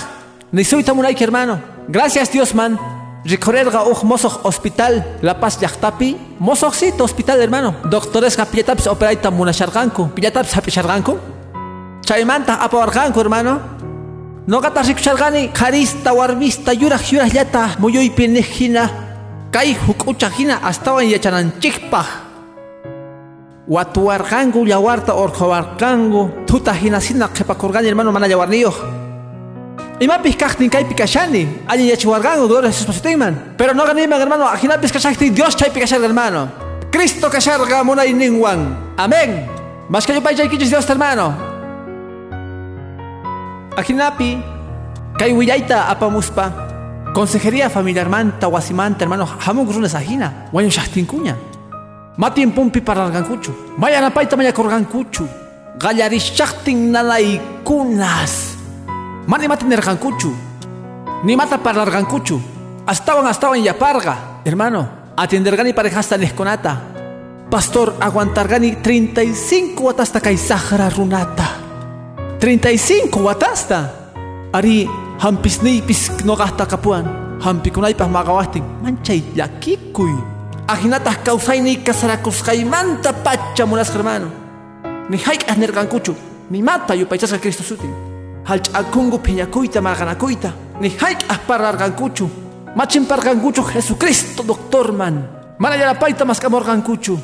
[0.52, 1.60] ni soy tamunayki hermano.
[1.88, 2.78] Gracias Dios man.
[3.26, 10.56] Recorrerga uj mosoq hospital La Paz llaqtapi mosoqsito hospital hermano doctoresqa pillatapis operaita munasharqanku pillatapis
[10.56, 11.17] hapisharqanku
[12.08, 13.78] chaymanta apawarqanku hermano
[14.49, 18.83] noqata rikusharqani qarista warmista yuraq yuraq llata muyuypi niq hina
[19.53, 22.07] kay huk'uchaq hina astawan yachananchikpaq
[23.69, 28.77] watuwarqanku yawarta orqawarqanku tuta hinasina qhipakurqani hermano mana yawarniyuq
[29.99, 33.35] Imapis kaqtin kaypi kashani, allin yachiwargangu gloria Jesús pasitinman.
[33.57, 36.47] Pero no ganiman hermano, ajinapis kashaktin Dios chaypi kasharga hermano.
[36.89, 38.95] Cristo kasharga munay ningwan.
[38.95, 39.43] Amén.
[39.89, 41.48] Mas kayo pa chaykichis Dios hermano.
[43.77, 44.38] Ajinapi,
[45.17, 46.67] kay willaita apamuspa.
[47.13, 50.47] Consejería familiar manta, wasimanta, hermano, hamung runas ajina.
[50.53, 51.36] Waño shahtinkuña.
[52.17, 53.77] Matin pumpi parargankuchu.
[53.77, 55.27] Maya napaita maya korgankuchu.
[55.79, 56.93] Gallarishachtin
[57.63, 58.58] kunas.
[59.25, 60.34] Mani mata nergancuchu.
[61.23, 62.41] Ni mata parlargancuchu.
[62.86, 64.41] Astawan astawan yaparga.
[64.45, 66.82] Hermano, atendergani parejasta nesconata.
[67.49, 71.59] Pastor, aguantargani 35 watasta kai sahara runata.
[72.39, 73.84] 35 watasta.
[74.54, 77.06] Ari hampisnipis nogasta kapuan.
[77.39, 78.63] Hampikunaypas magawastin.
[78.82, 80.12] Manchay yakikuy.
[80.67, 84.28] Ajinatas kausayni kasarakusqaymanta pacha munas hermano.
[85.10, 86.15] Ni haik nergancuchu.
[86.49, 88.10] Ni mata yupaychasqa Cristo sutin
[88.49, 90.49] halch'akungu phiñakuyta marqanakuyta
[90.82, 92.25] ni hayk'aj parlarqankuchu
[92.75, 95.15] machinparqankuchu Jesucristo doctorman
[95.60, 97.19] mana yarapayta maskamorqankuchu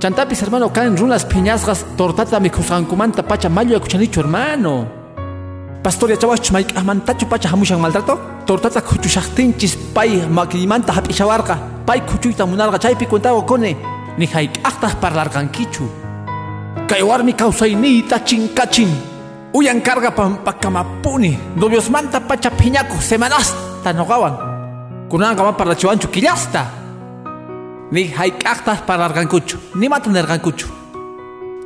[0.00, 4.88] chantapis hermano kan runas phiñasqas tortata mikhusqankumanta pacha mallo yakuchanichu hermano
[5.84, 13.04] pastor yachawachus mayk'ajmantachu pacha hamushan maltrato tortata khuchushaqtinchis pay makiymanta hap'ishawarqa pay khuchuyta munarqa chaypi
[13.06, 13.76] cuentago kone
[14.18, 15.84] ni hayk'aqtaj parlarqankichu
[16.88, 19.10] kay warmi kawsayniyta chinkachin
[19.52, 21.36] Uyan carga pampakamapuni.
[21.56, 24.38] Novios manta pacha piñaco semanasta nogawan.
[25.10, 26.79] Kunan kama para chuanchu quillasta.
[27.90, 29.58] Ni haikaktas para argancucho.
[29.74, 30.66] Ni matan argancucho.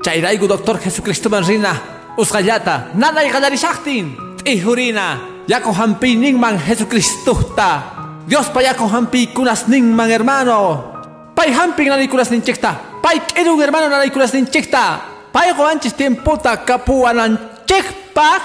[0.03, 1.73] Chairaigu doctor Jesucristo manrina.
[2.17, 2.91] Usgallata.
[2.95, 4.37] Nana y galarishaktin.
[4.43, 5.21] Tihurina.
[5.47, 8.23] Yako hampi ningman Jesucristo ta.
[8.27, 10.93] Dios pa yako hampi kunas ningman hermano.
[11.35, 13.01] Pai hampi kunas ninchekta.
[13.03, 15.01] Pai kedung hermano kunas ninchekta.
[15.33, 18.39] Pai goanchis tiempota kapuanan chikpa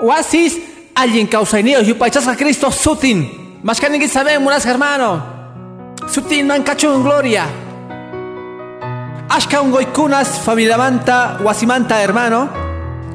[0.00, 0.58] wasis
[0.94, 5.35] alguien causa y pachas a Cristo sutin más que ninguém sabe muras hermano
[6.62, 7.44] cacho en gloria
[9.28, 12.48] ashka un goikunas familia manta wasimanta hermano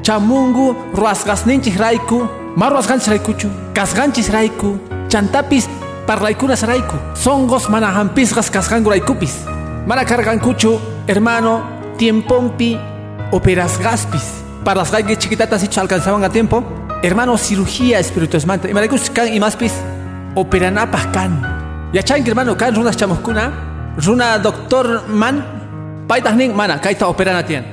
[0.02, 5.68] chamungu ruasgasninchis raiku marruasganchis raikuchu kasganchis raiku chantapis
[6.06, 9.46] parlaikunas raiku songos mana hampisgas kasgangu raikupis
[9.88, 11.64] mana cargancuchu hermano
[11.98, 12.78] tiempompi
[13.32, 16.64] operas gaspis para las chiquitatas y alcanzaban a tiempo.
[17.02, 18.44] Hermano, cirugía espiritual.
[18.70, 19.74] Y me can y más pis.
[20.36, 21.61] Operanapas can.
[21.94, 23.52] Yachanki hermano, kan runas chamuskuna,
[23.98, 25.44] runa doctor man,
[26.08, 27.66] paitah ning mana, kaita operana tian.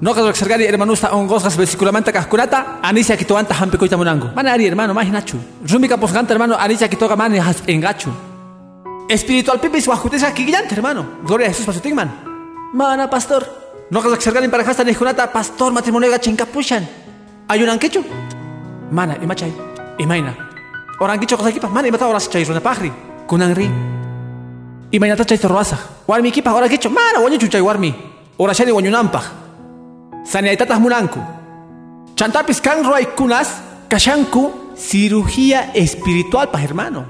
[0.00, 1.56] No que observar hermanusta on gosgas
[1.92, 4.32] manta kaskunata, anisia kitoanta hampikoita munango.
[4.34, 5.38] Mana ari hermano, más nachu.
[5.68, 6.56] Rumika posganta hermano,
[6.90, 8.10] kitoga mani has engachu.
[9.08, 11.04] Espiritual pipis wajutesa kigillante hermano.
[11.22, 12.10] Gloria a Jesús pasutigman.
[12.72, 13.46] Mana pastor.
[13.90, 16.88] No que observar en parajasta ni pastor matrimonio gachincapushan.
[17.46, 18.02] Ayunan quechu.
[18.90, 19.52] Mana, imachay,
[19.98, 20.49] imaina.
[21.00, 22.92] Orang kicho kosa kipas mana imata oras chay runa pahri.
[23.26, 23.70] Kunang ri.
[24.92, 25.78] Imainata chay torwasa.
[26.06, 27.94] Warmi kipas ora kicho mana wanyu chuchay warmi.
[28.38, 29.24] Ora shani wanyu nampah.
[30.24, 31.18] Sani aitatas munanku.
[32.16, 33.48] Chantapis kan roay kunas
[33.88, 37.04] kashanku cirugía espiritual pa hermano.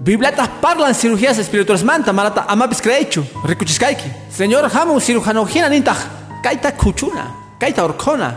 [0.00, 3.22] Biblatas parlan cirugías espirituales manta malata amapis creechu.
[3.44, 4.32] Rikuchiskaiki.
[4.32, 5.98] Señor hamu cirujano hina nintah.
[6.42, 7.34] Kaita kuchuna.
[7.60, 8.32] Kaita orkona.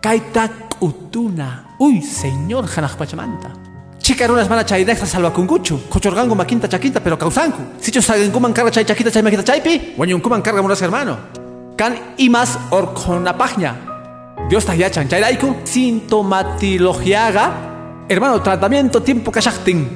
[0.00, 0.48] Kaita
[0.80, 1.65] utuna.
[1.78, 3.52] Uy, señor Hanaj Pachamanta.
[3.98, 5.78] Chica runas mana chay deja salva kunguchu.
[5.90, 7.58] Cochorgango maquinta chaquita pero causanku.
[7.80, 8.00] Sicho
[8.32, 9.94] kuman carga chay chaquita chay maquita chaypi.
[10.22, 11.18] kuman carga muras hermano.
[11.76, 13.76] Kan imas orkonapagna.
[14.48, 15.56] Dios tayachan chayraiku.
[15.64, 17.52] Sintomatilogiaga.
[18.08, 19.86] Hermano, tratamiento tiempo kashachtin.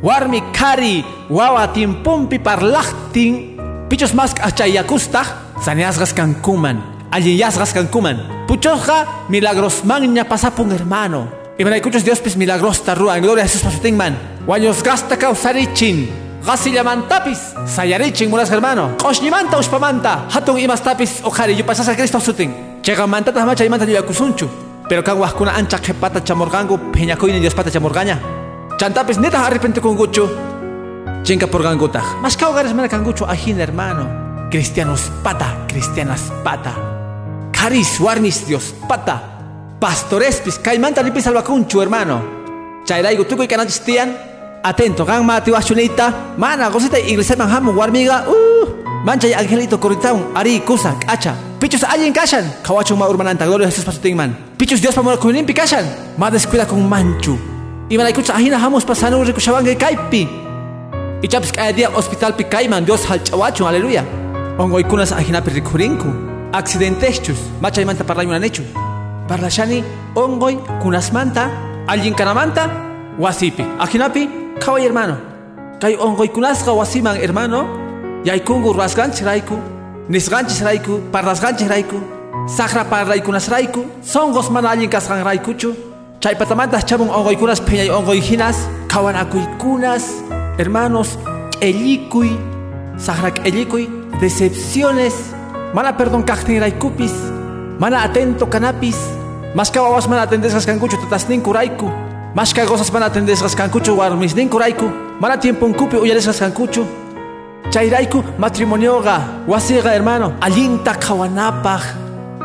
[0.00, 1.04] Warmi kari.
[1.28, 3.56] Wawa tiempumpi parlachtin.
[3.88, 5.26] Pichos más achayakustaj.
[5.60, 8.44] Saneasgas kankuman allí yasgas cancuman.
[8.48, 11.28] Puchoja milagros magna pasapun hermano.
[11.56, 14.18] Y me escuchas Dios pis milagros tarrua en gloria a Jesús pasutingman.
[14.44, 16.10] Guaños gasta causarichin.
[17.08, 18.96] tapis, sayarichin muras hermano.
[19.04, 20.26] Oshnimanta uspamanta.
[20.28, 22.82] Hatun imas tapis ojari yo pasas a Cristo sutin.
[22.82, 24.48] Llega manta macha y manta yakusunchu.
[24.88, 28.18] Pero kan kuna ancha pata chamorgango peñacoin Dios pata chamorgaña.
[28.76, 30.28] Chantapis neta arrepente con gucho.
[31.22, 32.02] Chinka por gangota.
[32.20, 34.48] Mas hogares mana cangucho ajin hermano.
[34.50, 36.93] Cristianos pata, cristianas pata.
[37.64, 39.22] Haris warmis Dios pata.
[39.80, 42.20] Pastorespis caimanta lipis albacunchu hermano.
[42.84, 44.12] Chairaigo tuko ikananchis tian.
[44.62, 46.36] Atento, gan mati wachunita.
[46.36, 48.28] Mana gosita iglesia manhamu warmiga.
[48.28, 48.68] Uh,
[49.06, 50.36] mancha y angelito corritaun.
[50.36, 51.34] Ari kusa acha.
[51.58, 52.44] Pichos alguien kashan.
[52.62, 54.36] Kawachu ma urmananta gloria Jesús pasutingman.
[54.58, 55.86] Pichos Dios pamora kuninpi kashan.
[56.18, 57.38] Ma descuida con manchu.
[57.88, 60.28] Y malaikucha ahina hamos pasanu rikushabange kaipi.
[61.22, 64.04] Y chapis cada día hospital pi kaiman Dios halchawachu, aleluya.
[64.58, 68.62] Ongo ikunas ahina pi rikurinku accidentechus machaymanta parlayunanechu
[69.28, 69.78] parlashani
[70.14, 71.50] ongoy kunasmanta
[71.86, 72.70] alguien kanamanta
[73.18, 73.64] wasipi.
[73.78, 74.28] Ajinapi
[74.60, 75.16] kaway hermano.
[75.80, 77.66] Kay ongoy kunasqa wasiman hermano.
[78.24, 79.56] Yaykungu rasganchis rayku
[80.08, 82.00] nisganchis rayku parlasganchis rayku
[82.46, 85.74] saqra parlaykunas rayku songos mana allin kasqan raykuchu
[86.20, 88.56] chaypatamanta chamun ongoykunas pheñay ongoyhinas
[88.88, 90.04] kawanakuykunas
[90.56, 91.18] hermanos
[91.60, 92.30] q'ellikuy
[92.96, 93.88] saqra q'ellikuy
[94.20, 95.16] decepciones
[95.74, 97.12] mana perdón raikupis,
[97.80, 98.96] mana atento canapis,
[99.56, 101.90] maska wawas mana atendesgas kankuchu tatasnin kuraiku,
[102.32, 104.88] maska gozas mana atendesgas kankuchu warmisnin kuraiku,
[105.20, 106.86] mana tiempo unkupi uyaresgas kankuchu,
[107.70, 111.82] chayraiku matrimonioga, wasiga hermano, allinta kawanapaj,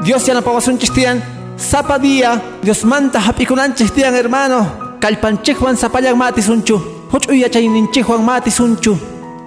[0.04, 1.22] Dios ya no pawasunchis tian,
[1.56, 8.98] sapa día, Dios manta hapikunanchis tian hermano, kalpanchikwan sapallan matisunchu, huchu yachayninchikwan matisunchu,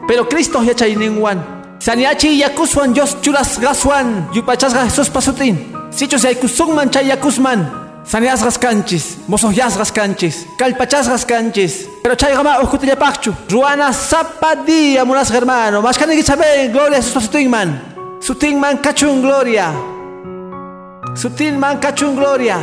[0.06, 5.58] pero Cristo yachayninwan, Saniachi yakuswan Dios churas gaswan yupachasga Jesús pasutin.
[5.90, 7.66] Sichos yaykusungman chay yakusman.
[8.04, 11.88] Saniasgas canchis, mosoyasgas canchis, calpachasgas canchis.
[12.04, 12.54] Pero chay gama
[12.96, 13.34] pachu.
[13.50, 15.82] Ruana zapadía munas hermano.
[15.82, 17.80] Kanigi saben gloria a Jesús pasutinman.
[18.20, 19.72] Sutinman cachun gloria.
[21.14, 22.58] Sutinman cachun gloria.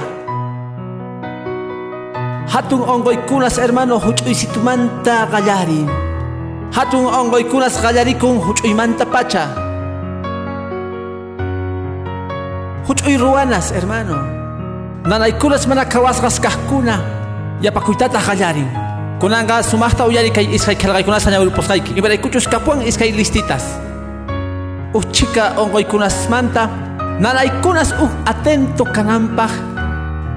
[2.48, 6.09] Hatun ongoy kunas hermano huchuy situmanta gallarin.
[6.72, 9.44] Hatun ongoykunas qallarikun huch'uymanta pacha.
[12.88, 14.18] Huch'uy ruanas, hermano.
[15.10, 16.96] Nanaykunas mana kawasqas kajkuna.
[17.62, 18.70] Yapakuytata qallarin.
[19.20, 21.98] Kunanga sumaqta uyari kay isqay qillqaykunasta ñawirupusqayki.
[22.00, 23.66] Ibaraykuchus kapuan isqay listitas.
[24.94, 26.70] Uchika ongoykunasmanta
[27.20, 29.52] nanaykunas uj atento kananpaq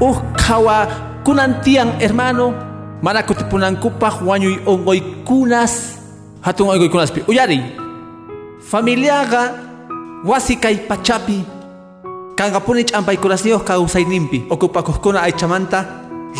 [0.00, 0.86] uj kawa
[1.24, 2.52] kunantian hermano
[3.02, 6.01] mana kutipunankupaq wañuy ongoykunas
[6.42, 7.62] hatun oykuykunaspi uyari.
[8.60, 9.54] Familiaga
[10.24, 11.44] wasi kay pachapi.
[12.36, 15.84] Kankapuni ch'ampaykunasniyuq kawsayninpi ocupakuqkuna aychamanta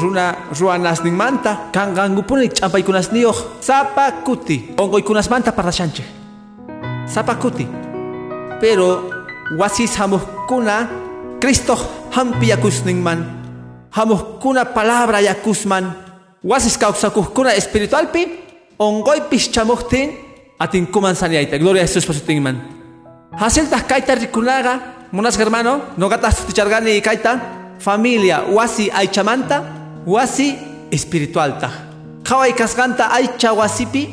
[0.01, 4.75] runa ruanasninmanta kankankupuni ch'ampaykunasniyuq sapa kuti.
[4.79, 6.07] Ongoykunasmanta parlashanchik
[7.07, 7.67] sapa kuti.
[8.61, 9.11] Pero
[9.59, 10.89] wasis hamuqkuna
[11.41, 11.77] Cristo
[12.11, 13.27] hampi yakusninman
[13.91, 15.93] hamuqkuna palabra yakusman
[16.45, 18.27] wasis kawsakuqkuna espiritualpi
[18.87, 20.11] ongoy pischamuhtin
[20.59, 21.59] atin kuman saniaita.
[21.59, 22.57] Gloria a Jesús por su tingman.
[23.89, 27.41] Kaita rikunaga, monas hermano, no gatas tichargani kaita,
[27.79, 29.63] familia, wasi aichamanta,
[30.07, 30.59] wasi
[30.91, 31.93] espiritual ta.
[32.25, 34.09] qhaway kasqanta aycha wasipi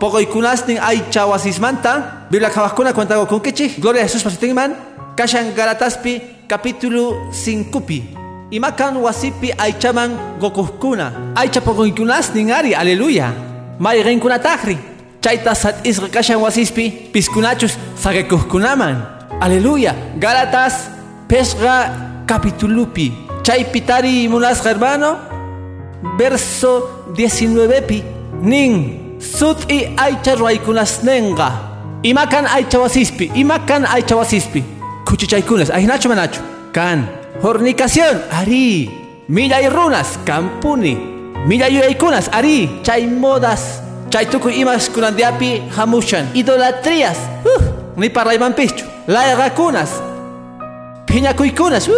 [0.00, 4.74] poqoykunastin aycha wasismanta Biblia qhawaqkuna cuentago kunkichik Gloria a Jesús pasitinman
[5.16, 8.02] kashan Galataspi capítulo 5pi
[8.50, 13.45] imakan wasipi aychaman gokuhkuna aycha poqoykunastin ari aleluya
[13.78, 14.78] mayqinkunatajri
[15.20, 19.02] chayta sat isqa kashan wasispi piskunachus sagekuhkunaman
[19.40, 19.94] aleluya.
[20.18, 20.88] Galatas
[21.28, 21.90] pesqa
[22.26, 23.12] capitulupi.
[23.42, 25.18] Chay pitari munasqa hermano
[26.18, 28.02] verso 19 pi
[28.42, 28.72] nin
[29.18, 31.50] sut i aicha ruaykunasnenga
[32.02, 34.64] imakan aicha wasispi imakan aicha wasispi.
[35.06, 36.40] Kuchichaykunas aynachu manachu.
[36.72, 37.06] Kan
[37.42, 38.90] fornicación ari
[39.28, 41.15] millay runas kampuni
[41.46, 43.80] millay yuyaykunas ari chay modas
[44.10, 47.62] chay tukuy imas kunandiapi hamushan idolatrías uh,
[47.96, 49.90] ni parlaymanpichu layaqakunas
[51.06, 51.94] piñakuykunas uh,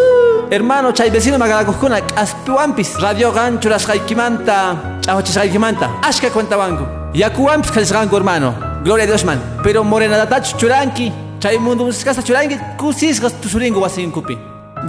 [0.51, 4.57] hermano chay vecino magalakuskuna k'aspiwampis radiogan churasqaykimanta
[5.05, 6.85] ch'awachisqaykimanta ashka cuentawanku
[7.15, 8.53] yakuwampis qhalisqanku hermano
[8.85, 14.37] gloria a Dios man pero morenadatachu churanki chay mundo musiskasta churanki kusisqas tusurinku wasinkupi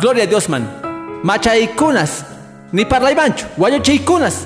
[0.02, 0.68] gloria a Dios man
[1.24, 2.39] machaykunas
[2.74, 4.46] ni parlaymanchu wañuchaykunas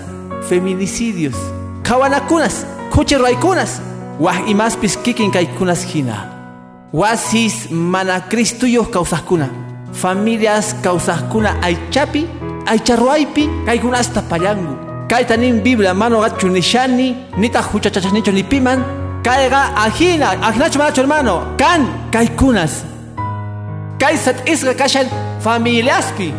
[0.50, 1.36] feminicidios
[1.84, 3.82] qhawanakunas kuchi ruaykunas
[4.20, 6.30] waj imaspis kikin kaykunas hina
[6.94, 8.22] wasis mana
[8.92, 9.50] kawsaqkuna
[9.94, 12.26] familias kawsaqkuna aychapi
[12.66, 14.74] aycharruaypi kaykunasta pallanku
[15.10, 18.84] kayta nin biblia mano gachu nishani nitaq huchachachanichu nipiman
[19.24, 22.86] kayqa ajina ajinachu manachu hermano kan kaykunas
[24.00, 25.08] kay sat'isqa kashan
[25.44, 26.34] familiaspi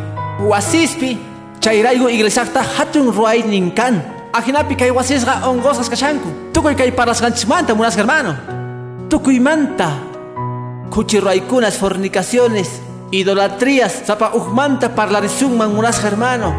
[0.50, 1.33] wasispi
[1.64, 4.04] chayrayku iglesiaqta hatun ruaynin kan
[4.36, 6.28] ajinapi kay wasisqa onqosqas kashanku.
[6.52, 8.36] Tukuy kay parasqanchikmanta munasqa hermano
[9.08, 9.88] tukuymanta
[10.92, 12.68] kuchirraykunas fornicaciones
[13.12, 16.52] idolatrías sapa ujmanta parlarisunman munasqa hermano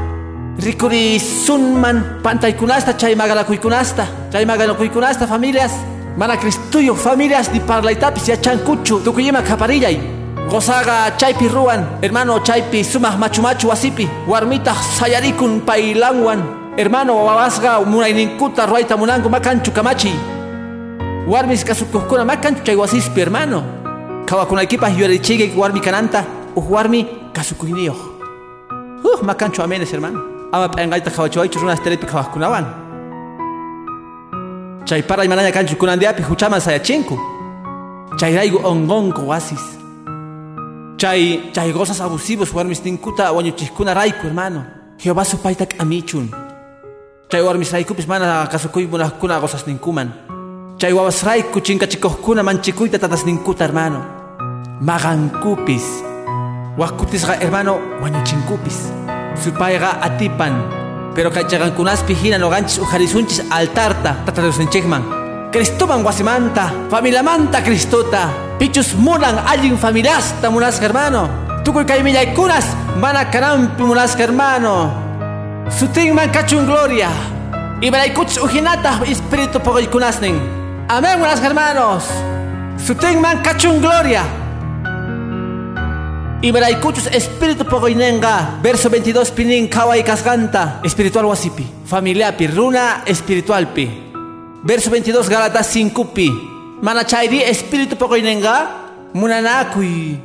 [0.57, 5.73] rikurisunman pantaykunasta chay magalakuykunasta chay magalakuykunasta familias.
[6.17, 10.14] Mana cristuyuq familias ni parlaytapis yachankuchu tukuyima qaparillay
[10.49, 16.43] gozaga chaypi ruwan hermano chaypi sumaq machu machu wasipi warmitaq sayarikun paylanwan
[16.77, 20.15] hermano wawasqa munayninkuta ruayta munanku makanchu kamachiy
[21.27, 23.63] warmis kasukuqkuna makanchu chay wasispi hermano.
[24.25, 26.23] Kawakunaykipaq yuyarichiyki warmi kananta
[26.55, 27.99] uj warmi kasukuyniyuq
[29.05, 30.19] uh makanchu amenes hermano.
[30.51, 32.65] Ama p'enqayta qhawachiwaychu runas telepi qhawaqkunawan
[34.85, 37.17] chay paray manaña kanchu kunandiapi huchaman sayachinku
[38.17, 39.84] chayrayku onqonku wasis
[40.97, 44.65] chay chay gozas abusivos warmis ninkuta wañuchijkuna rayku hermano.
[44.97, 46.31] Jehová supayta k'amichun
[47.29, 50.09] chay warmis raykupis mana kasukuy munaqkuna gozas ninkuman
[50.79, 53.99] chay wawas rayku chinkachikuqkuna manchikuyta tatas ninkuta hermano.
[54.81, 55.83] Maqankupis
[56.77, 58.91] waqkutisqa hermano wañuchinkupis
[59.43, 60.53] supayqa atipan
[61.15, 65.03] pero kaychaqankunaspi hina noqanchis ujarisunchis altarta tatarusinchikman
[65.55, 68.27] Cristoman wasimanta familiamanta Cristota.
[68.59, 71.29] Pichus munan allin familiasta munasqa hermano.
[71.63, 74.91] Tukuy kay millaykunas mana kananpi munasqa hermano.
[75.71, 77.07] Sutinman kachun gloria.
[77.79, 80.35] Ibaraykuchis ujinata espíritu poqoykunasnin
[80.91, 82.03] amén munasqa hermanos.
[82.75, 84.27] Sutinman kachun gloria.
[86.43, 94.04] Ibaraykuchus espíritu pogoinenga verso 22 pinin kawai kasganta espiritual wasipi familiapi runa espiritualpi
[94.65, 96.33] verso 22 Galatas 5 pi.
[96.81, 98.67] Mana chayri espíritu pogoinenga
[99.13, 100.17] munanakuy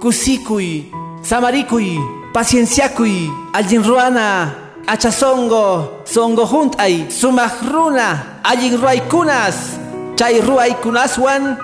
[0.00, 0.92] kusikuy
[1.24, 1.98] samarikuy
[2.32, 4.54] pacienciakuy allin ruana
[4.86, 9.80] achasongo songo juntay sumaq runa allin ruaykunas
[10.14, 11.58] chay ruaykunaswan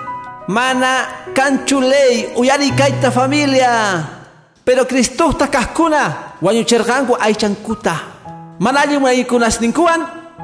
[0.49, 4.03] mana kanchu ley uyari kaita familia.
[4.65, 7.95] Pero Cristusta kaskuna wañucherqanku aychankuta
[8.59, 10.01] mana allin munaykunas ninkuwan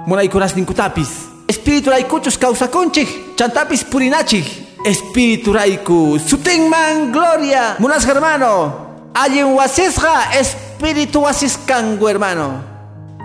[0.07, 4.47] munaykunas ninkutapis espíritu raykuchus kawsakunchik chantapis purinachik
[4.87, 8.87] espíritu rayku sutinman gloria munas hermano.
[9.11, 12.63] Allin wasisqa espíritu wasiskanku hermano.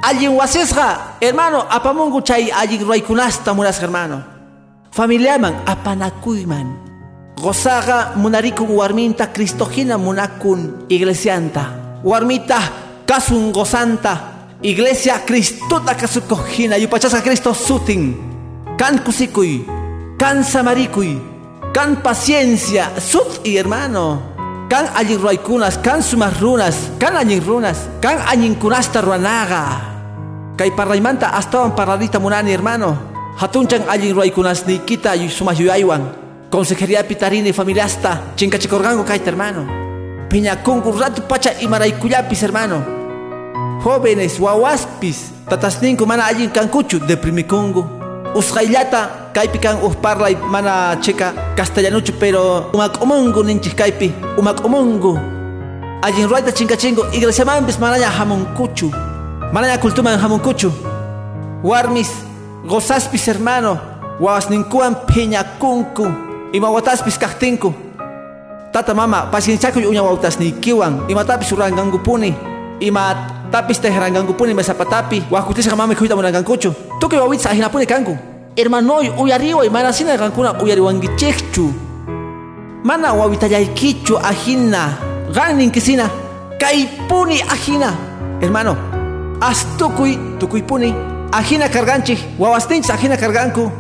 [0.03, 4.19] Allin wasisqa hermano apamunku chay allin raykunasta munas hermano.
[4.91, 6.67] Familiaman apanakuyman
[7.39, 12.03] gozaga munarikun warminta cristojina munakun iglesianta.
[12.03, 12.59] Warmita
[13.07, 18.17] kasun gozanta iglesia cristota kasukojina yupachasqa cristo sutin.
[18.77, 19.65] Kan kusikuy
[20.21, 21.17] kan samarikuy
[21.73, 24.23] kan paciencia sut y hermano.
[24.69, 29.95] Kan allin ruaykunas kan sumas runas kan allin runas kan allinkunasta ruanaga.
[30.57, 32.97] Kay parlaymanta astawan parladita munani hermano.
[33.37, 36.03] Hatunchan allin ruaykunasniykita sumaq yuyaywan
[36.51, 39.69] consejería pitarini familiasta chinkachikorqanku kayta hermano.
[40.29, 42.96] Piñakunku ratu pacha imaraykullapis hermano
[43.87, 47.87] jóvenes wawaspis tatasninku mana allin kankuchu deprimikungu
[48.35, 55.15] usqayllata kaypi kan parlay mana chika castellanuchu pero umak'umungu ninchik kaypi umak'umungu
[56.03, 58.91] allin ruayta chinkachingu iglesiamanpis manaña hamunkuchu
[59.55, 60.73] manaña kultuman hamunkuchu
[61.63, 62.11] warmis
[62.67, 63.79] gozaspis hermano
[64.19, 66.11] wawasninkuwan phiñakunku
[66.53, 67.71] ima wataspis kaqtinku
[68.75, 72.35] tata mama pacienciakuy uña wawtasniykiwan imatapis rurankankupuni
[72.81, 78.19] ima tapis tejerankankupuni mesapatapi wakutisqa mami khuyta munankankuchu tukuy wawitas ajinapuni kanku
[78.57, 81.87] hermanoy uyariway mana sina kankuna uyariwankichikchu
[82.87, 84.95] mana wawitayaykichu ajina.
[85.35, 86.07] Qanninkisina
[86.61, 87.93] kaypuni ajina.
[88.41, 88.77] Hermano
[89.41, 90.95] astukuy tukuypuni
[91.33, 93.71] ajina karganchik wawasninchis ajina karganku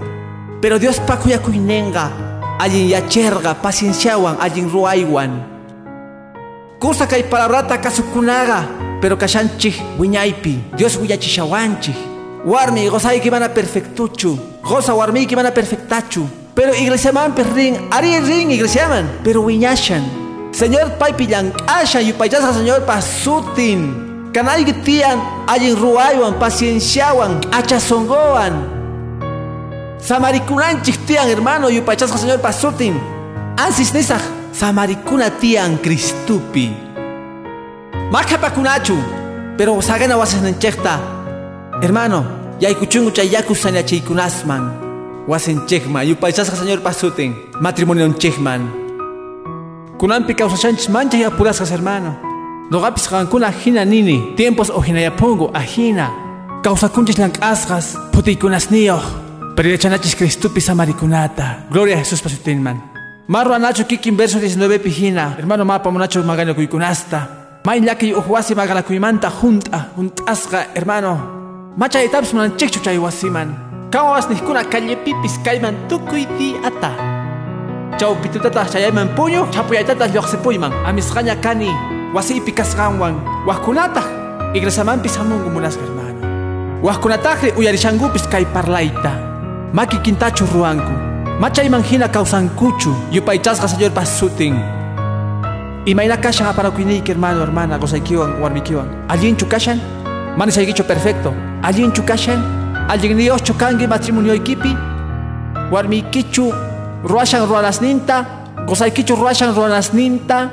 [0.60, 2.10] pero Dios pakuyakuynenqa
[2.58, 5.30] allin yacherqa pacienciawan allin ruaywan
[6.80, 10.76] kusa kay palabrata kasukunaqa pero kashanchik wiñaypi.
[10.76, 11.96] Dios willachishawanchik
[12.44, 14.38] warmi gozayki mana perfectuchu.
[14.62, 16.28] Goza warmiyki mana perfectachu.
[16.54, 20.02] Pero iglesiamanpi rin ari rin iglesiaman pero wiñashan.
[20.52, 24.30] Señor paypi llank'ashan yupaychasqa Señor pasutin.
[24.32, 28.52] Kanayki tiyan allin ruaywan pacienciawan achasongowan
[30.00, 32.96] samarikunanchik tiyan hermano yupaychasqa Señor pasutin.
[33.56, 34.20] Ansis nisaq
[34.52, 36.85] samarikuna tiyan Cristupi
[38.10, 38.96] Makapakunachu,
[39.58, 41.00] pero sagana wasinchekta.
[41.82, 42.24] Hermano,
[42.60, 45.26] yaykuchungu chay yaku sañachaykunasman.
[45.26, 48.70] Wasinchekma, yupaychasqa señor pasutin, matrimonio chekman.
[49.98, 52.16] Kunampi causachanchis mancha y apurasqas hermano.
[52.70, 56.12] Nogapis qankuna hina nini, tiempos o hinayapungu ajina.
[56.62, 59.02] Causakunchis lank'asqas, putiykunasniyoh.
[59.56, 61.66] Pero yachanachis Cristupi samarikunata.
[61.70, 62.92] Gloria a Jesús pasutinman.
[63.26, 65.34] Marro anacho kikin verso 19 pijina.
[65.36, 67.45] Hermano mapa monacho magaño kuykunasta.
[67.66, 71.18] May laki uhuasi magalakuymanta junta, juntasqa hermano.
[71.76, 73.50] Macha etaps man chikchu chay wasiman.
[73.90, 76.94] Kawas nihkuna calle pipis kayman tukuy di ata.
[77.98, 80.70] Chau pitutata chayayman puño, chapuyaytata lluqsipuyman.
[80.86, 81.66] Amisqaña kani,
[82.14, 83.18] wasipi kasqanwan.
[83.48, 84.02] Wajkunata,
[84.54, 86.22] iglesamanpis hamungu munasqa hermano.
[86.86, 89.10] Wajkunatajri uyarishankupis kay parlayta.
[89.72, 90.94] Maki kintachu ruanku.
[91.40, 94.54] Machayman hina kawsankuchu, yupaychasqa señor pasutin.
[95.86, 99.06] Imayna kashan aparakuyninki hermano, hermana, gozaykiwan, warmikiwan.
[99.08, 99.78] Allinchu kashan?
[100.36, 101.30] Manisaykichu perfecto.
[101.62, 102.42] Allinchu kashan?
[102.90, 104.74] Allinniyochu kanki matrimonioykipi?
[105.70, 106.50] Warmikichu
[107.06, 108.26] ruashan ruanasninta?
[108.66, 110.50] Gozaykichu ruashan ruanasninta?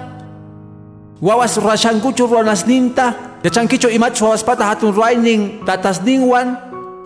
[1.21, 3.13] Wawas ruashankuchu ruanasninta?
[3.43, 6.57] Yachankichu imachu wawaspata hatun ruaynin tatasninwan?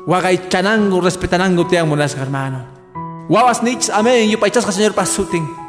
[0.07, 2.59] Wagaychanangu, respetanangu tiyan munasqa hermano.
[3.29, 5.66] Wawas nichis amén, yupaychasqa señor pasutin.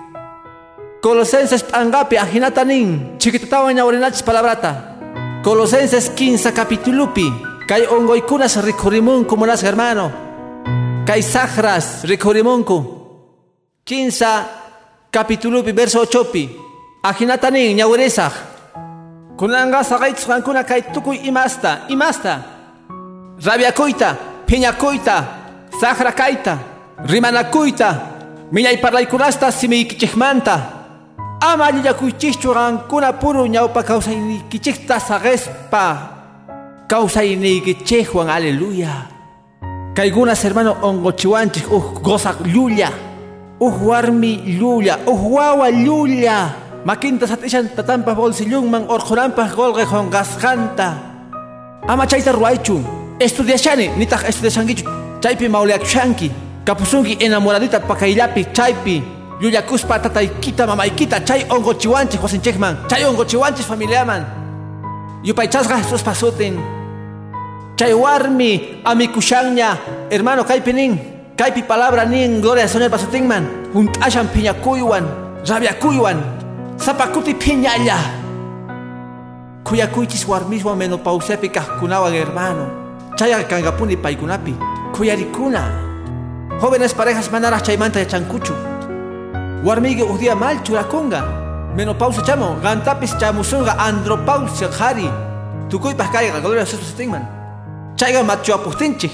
[1.00, 4.98] Colosenses pangapi ajinatanin chiquitatawan ñawrinachis palabrata.
[5.44, 7.30] Colosenses 15 capitulupi
[7.68, 10.10] kay ongoykunas rikurimunku munas hermano.
[11.06, 12.78] Kay sajras rikurimunku
[13.86, 16.48] 15 capitulupi verso 8pi
[17.06, 18.32] ajinatanin ñawrisaj
[19.38, 22.42] kunanga saqaychis qankuna kay tukuy imasta imasta.
[23.38, 24.16] Rabiakuyta
[24.50, 25.16] phiñakuyta
[25.80, 26.58] sajra kayta
[27.06, 27.88] rimanakuyta
[28.50, 30.77] miñay parlaykunasta simiykichikmanta
[31.40, 35.84] ama llillakuychikchu qankuna puru ñawpa kawsaynikichikta saqespa
[36.88, 39.06] kawsaynikichikwan aleluya.
[39.94, 42.90] Kaykunas hermano ongochiwanchik uj gozaq llulla
[43.60, 50.88] uj warmi llulla uj wawa llulla makinta satishan tatampas bolsillunman orqunanpas golqe honqasqanta
[51.88, 52.78] ama chayta ruwaychu
[53.18, 54.84] estudiashani nitaq estudiashankichu
[55.20, 56.30] chaypi mawliakushanki
[56.64, 59.02] kapusunki enamoradita pakayllapi chaypi
[59.40, 64.24] yuyakuspa tataykita mamaykita chay ongochiwanchik wasinchikman chay ongochiwanchik familiaman
[65.22, 66.58] yupaychasqa Jesús pasutin
[67.76, 69.78] chay warmi amikushanña
[70.10, 70.98] hermano kaypi nin.
[71.38, 75.06] Kaypi palabra nin gloria al Señor pasutinman hunt'ashan phiñakuywan
[75.46, 76.18] rabiakuywan
[76.76, 77.94] sapakuti phiñalla
[79.62, 82.66] kuyakuychis warmiswan menopausiapi kaqkunawan hermano.
[83.14, 84.54] Chayqa kankapuni paykunapi
[84.96, 85.62] kuyarikuna.
[86.60, 88.77] Jóvenes parejas manaraq chaymanta yachankuchu
[89.64, 91.22] warmiyki uj dia mal churakunga
[91.76, 95.08] menopausia chamo qantapis chamusunqa andropausia qhari
[95.70, 97.24] tukuypaq kayqa gloria Jesús tinman
[97.96, 99.12] chayqa machuapujtinchik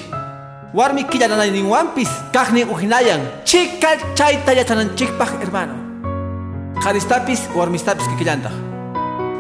[0.74, 3.20] warmi killananayninwanpis kaqnin ujinayan.
[3.45, 5.74] Chika chayta yachananchikpaq hermano.
[6.82, 8.53] Qaristapis warmistapis kikillantaq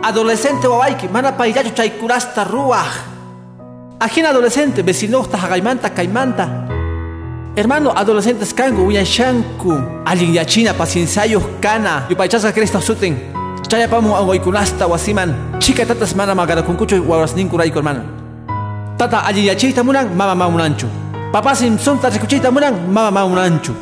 [0.04, 2.92] adolescente wawayki mana payllachu chaykurasta ruwaq
[4.00, 6.44] ajina adolescente vecinuqta haqaymanta kaymanta
[7.56, 9.72] Hermano, adolescentes kangu, uyashanku,
[10.04, 13.34] alguien yachina, pacienciayos kana, yupaychasa Cristo sutin.
[13.74, 18.02] chayapamun angoykunasta wasiman chika tatas mana magarakunkuchu wawarasninku rayku hermano.
[18.96, 20.86] Tata alliyachiyta munan mama mamunanchu
[21.32, 23.74] papasim sunta rikuchiyta munan mama mamunanchu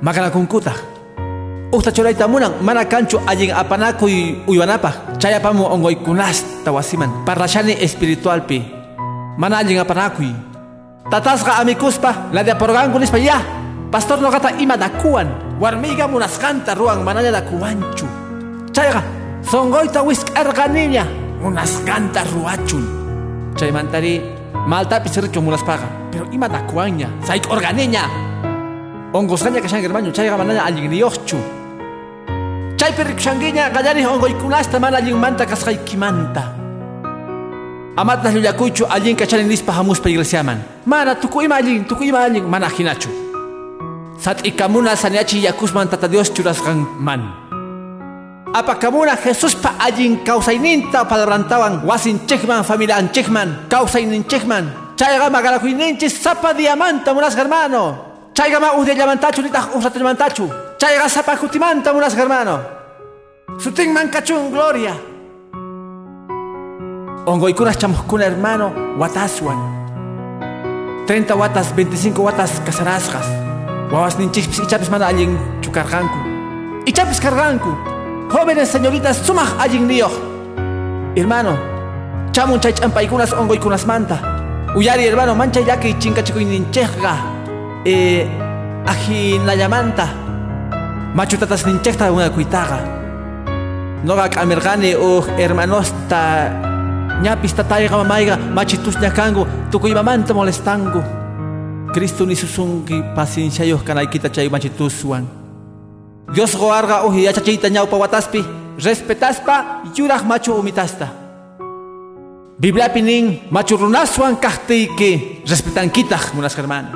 [0.00, 0.78] magarakunkutaq
[1.72, 7.10] Usta chorayta munan mana kanchu allin apanakuy uywanapaq chayapamun ongoykunasta wasiman.
[7.26, 8.62] Parlashani espiritualpi
[9.36, 10.32] mana allin apanakuy
[11.10, 13.38] tatasqa amikuspa ladiaporganku nispa ya.
[13.94, 15.30] Pastor nogata ima dakuwan
[15.62, 18.10] warmiga munasqanta ruwan manalla dakuwanchu
[18.74, 19.06] chayqa
[19.46, 21.06] songoyta wisk'arqaniña
[21.38, 22.82] munasqanta ruwachun
[23.54, 24.18] chaymantari
[24.66, 28.02] maltapis richu munaspaqa pero ima dakuwanña sayk'organiña
[29.14, 31.38] ongosqaña kashanqa hermano chayqa manalla allin niyoqchu
[32.74, 36.63] chaypi rikushankiña qallarij ongoykunasta mana allinmanta kasqaykimanta
[37.96, 40.58] amata llullakuychu allin kacharin nispa hamuspa iglesiaman.
[40.86, 43.10] Mana tuku ima allin tuku ima allin mana hinachu.
[44.18, 47.44] Sat'ikamuna saniachi yakusman tata Dios churasqanman
[48.54, 57.98] apakamuna Jesuspa allin kawsayninta palabrantawan wasinchikman familianchikman kawsayninchikman chayqa magarakuyninchis sapa diamanta munasqa hermano
[58.32, 60.46] chayqa ma udiallamantachu nitaq usratllamantachu
[60.78, 62.56] chayqa sapa kutimanta munasqa hermano
[63.58, 65.13] Sutinman kachun gloria.
[67.26, 69.56] Ongoykunas chamuskuna hermano wataswan.
[71.06, 73.26] 30 watas, 25 watas casarasjas.
[73.92, 76.18] Wawas ninchipis ichapis mana allin chukarganku.
[76.86, 77.72] Ichapis carganku.
[78.30, 80.08] Jóvenes señoritas sumaj allin niyo.
[81.16, 81.56] Hermano,
[82.32, 84.18] chamun chay champaykunas ongoykunas manta.
[84.76, 87.14] Uyari hermano mancha yaki chinkachikuy ninchejga.
[87.86, 88.28] Eh,
[88.86, 90.08] aji nayamanta.
[91.14, 92.78] Machutatas ninchejta una kuitaga.
[94.04, 96.52] noga k'amirqani uj hermanosta
[97.22, 101.00] ñapis tatayqa mamayqa machitus ñakanku tukuymamanta molestanku
[101.94, 105.24] Cristo ni susunki pacienciayuq kanaykita chay machituswan.
[106.34, 108.42] Dios goarqa uj yachachiyta ñawpa wataspi
[108.82, 111.06] respetaspa yuraq machu umitasta.
[112.58, 116.88] Bibliapi nin machu runaswan kaqtiyki respetankitaq munasqa hermano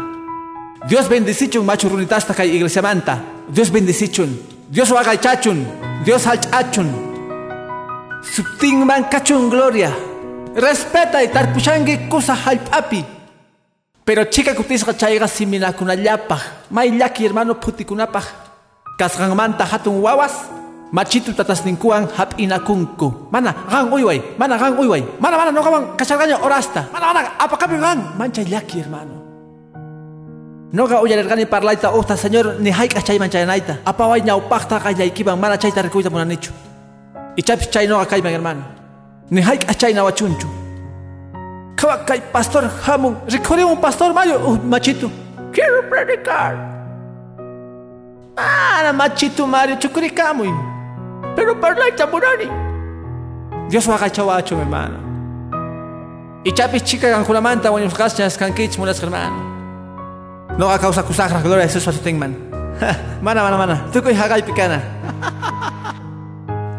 [0.88, 4.30] Dios bendicichun machu runitasta kay iglesiamanta Dios bendicichun
[4.70, 5.66] Dios waqaychachun
[6.04, 6.88] Dios halch'achun.
[8.86, 9.90] Man kachun gloria
[10.59, 13.04] respeta y tarpushangi kusa halp'api
[14.04, 18.26] pero chica kutisqa chayqa siminakunallapaq may llaki hermano phutikunapaq
[18.98, 20.34] kasqanmanta hatun wawas
[20.92, 27.12] machitu tatasninkuwan hap'inakunku mana qan uyway mana qan uyway mana mana noqawan kasharqaña orasta mana
[27.12, 29.14] mana apaqapi qan mancha llaki hermano.
[30.72, 36.11] Noga uyarirqani parlayta usta señor ni hayk'as chayman chayanayta apaway ñawpaqta qayllaykiman mana chayta rikuyta
[36.11, 36.52] munanichu
[37.36, 38.78] ichapis chay noga kayman hermano
[39.31, 40.49] ni hayk'as chay nawachunchu.
[41.76, 43.16] Kawa kay pastor hamun
[43.70, 45.11] un pastor mayo uh, machito.
[45.53, 46.57] Quiero predicar.
[48.37, 50.51] Mana machito mario chukurikamuy
[51.37, 52.49] pero parlayta munani
[53.68, 54.99] Dios waqachawachu hermano.
[56.45, 59.37] Ichapis chika kankunamanta wañusqaschas kankich munas hermano.
[60.59, 62.35] No a causa kusakra gloria a Jesús man.
[63.22, 63.85] mana mana mana.
[63.93, 64.81] Tukuy hagay pikana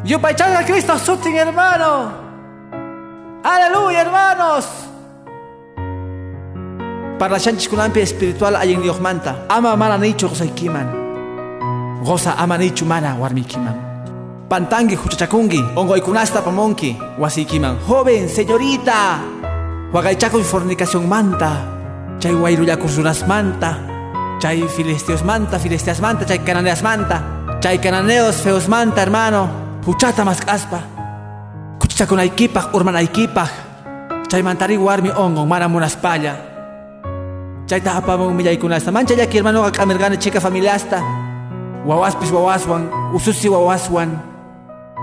[0.03, 2.18] yo paichar a Cristo sutin hermano
[3.43, 4.65] aleluya hermanos.
[7.19, 9.45] Para la chanchis kunampi espiritual ayin Dios manta.
[9.49, 10.87] Ama mana nicho kiman.
[12.03, 13.15] goza ama nicho mana
[13.47, 13.75] kiman.
[14.49, 19.19] pantangi huchachakungi ongo ikunasta pamonki wasikiman joven señorita
[19.93, 21.79] wagaychakuy fornicación manta.
[22.19, 23.79] Chay wayrullakus manta,
[24.39, 27.23] chay filisteos manta, filisteas manta, chay cananeas manta,
[27.61, 29.47] chay cananeos feos manta, hermano,
[29.85, 30.81] huchata más caspa,
[31.99, 33.49] kuchichakunaykipaj, urmanaykipaj,
[34.31, 36.33] chay mantari warmi ongon, mana munaspalla,
[37.67, 41.03] chay tahapamun millaykunasta, mancha yaki hermano kamirgane chica familiasta,
[41.85, 44.15] wawaspis wawaswan, ususi wawaswan,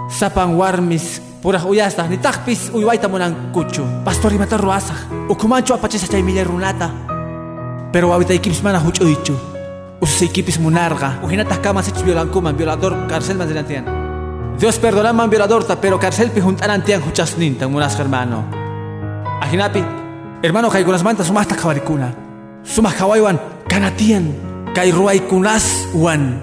[0.09, 3.09] sapan warmis, pura uyasta, ni takpis uywaita
[3.53, 4.97] kuchu, pastori mata ruasaj,
[5.29, 6.91] ukumanchu apachisa chay milay runata,
[7.93, 9.37] pero ahorita ikipis mana huch'uychu
[10.01, 14.06] ususaykipis munarqa ujinataq kamasich violankuman violador cárcel man
[14.59, 18.41] Dios perdonaman violadorta pero cárcelpi hunt'anantian huchasnintan munasqa hermano.
[19.45, 19.85] Ajinapi
[20.41, 22.09] hermano kaykunasmanta sumaqta qhawarikuna
[22.65, 23.37] sumaq qhawaywan
[23.69, 24.33] kanatian
[24.73, 26.41] kay ruwaykunaswan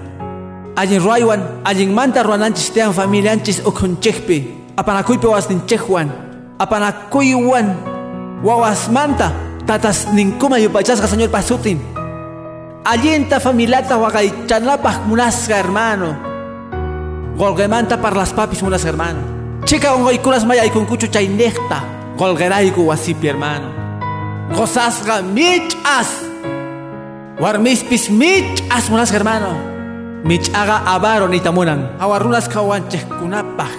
[0.78, 4.46] allin ruwaywan allinmanta ruwananchis tiyan familianchis ukhunchikpi
[4.78, 6.06] apanakuypi wawasninchikwan
[6.62, 7.74] apanakuywan
[8.46, 9.34] wawasmanta
[9.66, 11.82] tatas ninkuma yupachasqa señor pasutin.
[12.84, 16.33] Allienta familiata waqaychanapaq munasqa hermano
[17.36, 19.20] golgemanta las papis munas hermano.
[19.64, 21.82] Chika unquykunas mayaykunkuchu chay niqta
[22.16, 23.68] golgerayku wasipi hermano.
[24.54, 26.10] Gozasqa mich'as
[27.40, 29.50] warmispis mich'as munasqa hermano.
[30.24, 33.72] Mich'aqa avaro nitamunan awarunas kawanchejkunapaj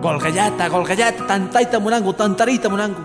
[0.00, 3.02] golgallata golgallata tantayta munangu tantarita munangu.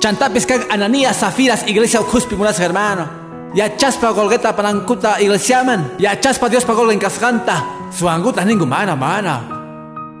[0.00, 3.08] Chantapis kag ananías zafiras iglesia ukhuspi munas hermano.
[3.54, 5.98] Yachaspa golgeta panankuta iglesiaman.
[5.98, 9.34] Yachaspa dios pa golgen kasganta suanguta ningu mana mana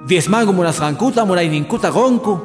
[0.06, 2.38] diez mangu munasgankuta munayninkuta gonku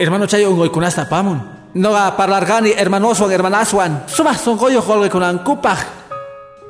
[0.00, 1.40] hermano chayo ungoykunasta pamun
[1.74, 6.00] noga parlargani hermanoswan hermanaswan sumah songoyo golgekunankupaj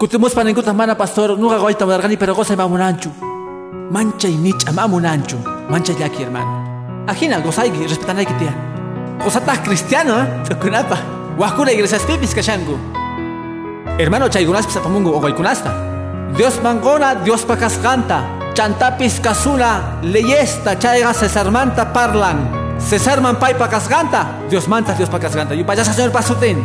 [0.00, 3.12] Kutimus paningkuta mana pastor nuga goita mudargani pero goza mamunanchu.
[3.92, 5.36] Mancha y nich amamunanchu.
[5.68, 7.04] Mancha yaki hermano.
[7.06, 8.54] Ajina gozaigi respetanayki tia.
[9.22, 10.26] Gozata cristiano, ¿eh?
[10.48, 10.96] Tukunapa.
[11.36, 12.78] Wakuna iglesias pipis kashangu.
[13.98, 15.89] Hermano chaygunas pisapamungu ogoikunasta.
[16.36, 18.22] Dios mangona, Dios pakasganta.
[18.54, 22.48] Chantapis kasuna, leyesta chayga Cesar manta parlan.
[22.78, 24.26] Cesar man pai pakasganta.
[24.48, 25.54] Dios manta, Dios pakasganta.
[25.54, 26.58] Yupayasa señor pasutin.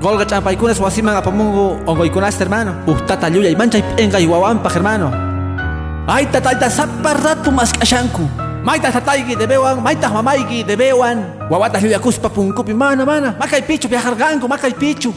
[0.00, 2.74] Golga champaykunas wasiman apamungu ongoykunas hermano.
[2.86, 5.10] Uhtata lluya y mancha enga iguawampa hermano.
[6.06, 8.28] Ay tatayta saparratu mas kashanku.
[8.62, 11.48] Maita tataygi debewan, maita mamaygi debewan.
[11.50, 13.34] Wawata lluya kuspa punkupi mana mana.
[13.38, 15.14] Makay pichu viajargangu, makay pichu.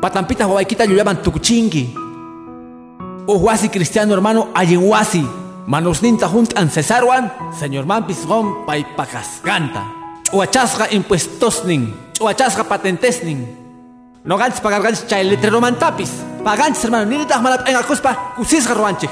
[0.00, 1.94] Patampita wawaykita lluyaman tukuchingi.
[3.26, 5.26] Uhuasi cristiano hermano ayinwasi.
[5.66, 9.82] Manos ninta junt an Cesarwan, señor mampis gon paipakas ganta.
[10.32, 11.92] Uachasga impuestos ning.
[12.20, 13.44] Uachasga patentes ning.
[14.24, 16.10] No ganchis pagar ganchis chay letrero mantapis.
[16.44, 19.10] Paganchis hermano, ni nitas malap en akuspa kusisga ruanchik.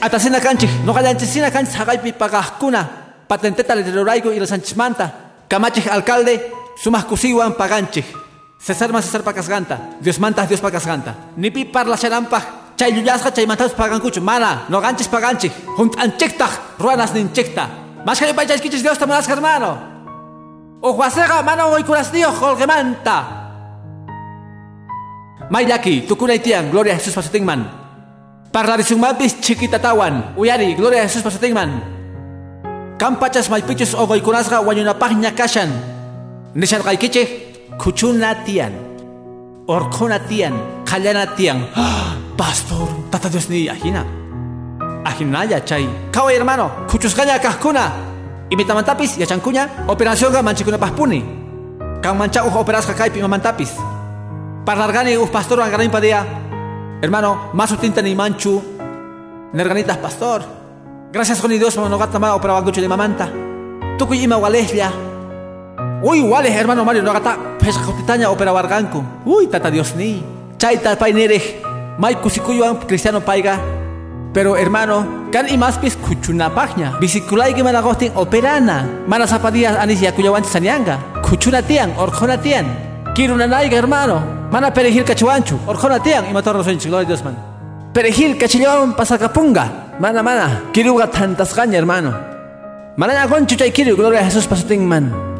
[0.00, 2.88] Atasina canchik, no gallanchisina canchis hagaypi pagajkuna.
[3.28, 5.12] Patenteta letrero raigo y los manta.
[5.48, 6.50] Kamachik alcalde,
[6.82, 8.25] sumas kusiwan paganchik.
[8.66, 9.94] Cesar más Cesar pakasganta.
[10.00, 11.14] Dios manta, Dios pakasganta.
[11.36, 12.74] Nipi parla xarampa.
[12.74, 14.20] Chay yuyasga chay mantas pagankuchu.
[14.20, 15.52] Mana, no ganchis paganchik.
[15.76, 17.68] Junt anchiktaj, ruanas ninchikta.
[18.04, 19.78] Más que payas kichis Dios tamanas hermano.
[20.80, 23.46] O huasega, mana oikuras Dios, holgemanta.
[25.48, 27.70] Maylaki, tukunaitian, Gloria a Jesús pasutingman.
[28.50, 31.84] Parlarisumapis chiquitatawan, uyari, Gloria a Jesús pasutingman.
[32.98, 35.70] Kampachas maypichus ogoykunasga wanyunapagña kashan.
[36.54, 37.45] Nishan kaykiche,
[37.78, 38.72] kuchunatian.
[39.66, 40.54] Orkonatian,
[40.84, 41.66] kallanatian.
[42.38, 44.04] Pastor, tata Dios ni ajina.
[45.04, 45.88] Ajinaya chay.
[46.12, 47.92] Kawai hermano, kuchusgaña kahkuna.
[48.50, 51.24] Imitamantapis, yachankuña, operación ga manchikunapajpuni.
[52.02, 53.74] Kan mancha uja operasga kaypi mamantapis.
[54.64, 56.24] Parlargani uf pastor angarin padea.
[57.02, 58.62] Hermano, más tinta ni manchu.
[59.52, 60.42] Nerganitas pastor.
[61.12, 63.28] Gracias con Dios monogata ma opera bangucho de mamanta.
[63.98, 64.92] Tuku ima waleslia.
[66.06, 69.02] Uy, wales hermano Mario nogata pesca cotitaña opera barganco.
[69.24, 70.22] Uy, tata Dios ni.
[70.56, 71.60] Chaita painere.
[71.98, 73.58] Mai kusikuyo cristiano paiga.
[74.32, 76.96] Pero hermano, kan imaspis kuchuna pagna.
[77.00, 78.86] Bisikulai que managostin operana.
[79.08, 80.96] Mana zapadías anisia kuyawan sanyanga.
[81.28, 82.66] Kuchuna tian, orjona tian.
[83.12, 84.22] Quiero una naiga hermano.
[84.52, 85.58] Mana perejil kachuanchu.
[85.66, 87.36] Orjona tiang y matar los gloria Dios man.
[87.92, 89.96] Perejil cachillawan pasakapunga.
[89.98, 90.62] Mana mana.
[90.72, 92.14] Kiruga tantas gaña hermano.
[92.96, 95.35] Mana gonchu chay kiru gloria a Jesús pasating man.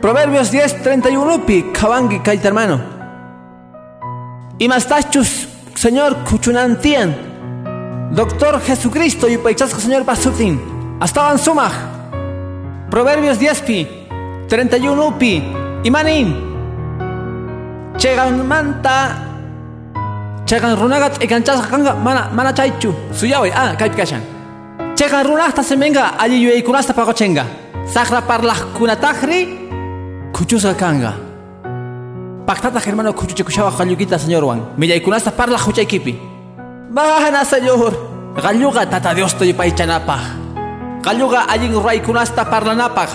[0.00, 1.62] Proverbios 10, 31 pi.
[1.72, 2.80] Kawangi hermano.
[4.58, 5.46] Y más tachus,
[5.76, 7.14] Señor kuchunantian.
[8.10, 10.60] Doctor Jesucristo y paichasco Señor pasutin.
[10.98, 11.72] Hasta sumaj.
[12.90, 13.88] Proverbios 10 pi.
[14.48, 15.42] 31 pi.
[15.84, 16.34] Imanin.
[17.96, 19.22] Chegan manta
[20.46, 24.20] Chegan runagat ikanchas kanga mana mana chaichu suyawi ah kaypi kashan
[24.96, 29.48] Chegan runasta semenga alli yuyaykunasta pagochenga Saqra parlaq kunatajri
[30.32, 31.12] kuchusqa kanga
[32.46, 36.14] Paqtata hermano kuchuchikushawa qallukita señorwan millaykunasta parlaq huchaykipi
[36.90, 37.92] Mana señor
[38.36, 40.22] Galluga tata Dios toypaychanapaq
[41.02, 43.10] Galluga allin raykunasta parlanapaq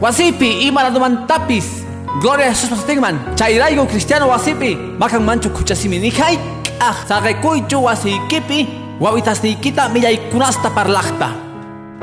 [0.00, 1.88] Wasipi imanadumantapis
[2.20, 3.36] Gloria a Jesús pastingman.
[3.36, 4.74] Chairaigo cristiano wasipi.
[4.74, 6.38] Makan manchu kuchasimi nihai.
[6.80, 8.66] Ah, sagekuichu wasikipi.
[8.98, 9.88] Wawitas nikita
[10.30, 11.47] kunasta parlahta.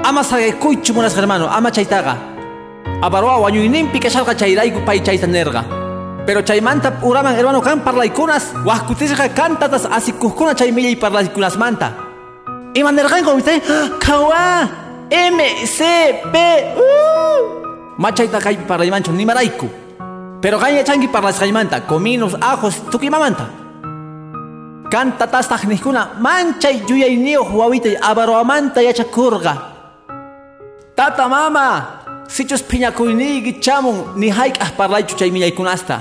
[0.05, 1.49] Ama sagekuichu munas hermano.
[1.49, 2.15] Ama chaitaga.
[3.01, 5.63] Abarwa wanyuinimpi kashalga chairaigo pai chaitanerga.
[6.27, 8.53] Pero chaymanta uraman hermano kan parlaikunas.
[8.65, 11.89] Wahkutisga kantatas asikuhkuna chay millay parlaikunas manta.
[12.75, 13.61] Imanergango viste.
[14.05, 14.69] Kawa.
[15.09, 15.81] M C
[16.31, 16.35] P.
[16.77, 17.97] Uh.
[17.97, 19.67] Machaita kai parlaimancho ni maraiku.
[20.41, 23.49] Pero para las gaimanta, cominos, ajos, tukimamanta.
[24.91, 27.35] Canta tasta nikuna, mancha y yuya y
[30.95, 31.85] Tata mama,
[32.27, 35.99] sichos piñakuinigi chamun, ni haik ah parlay chuchay miya kunasta.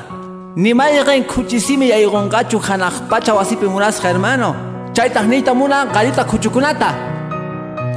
[0.55, 4.55] Ni mayren kuchisimi ya igongachu hanaj pacha wasipi munasja hermano.
[4.95, 6.95] Chay tahnita muna galita kuchukunata.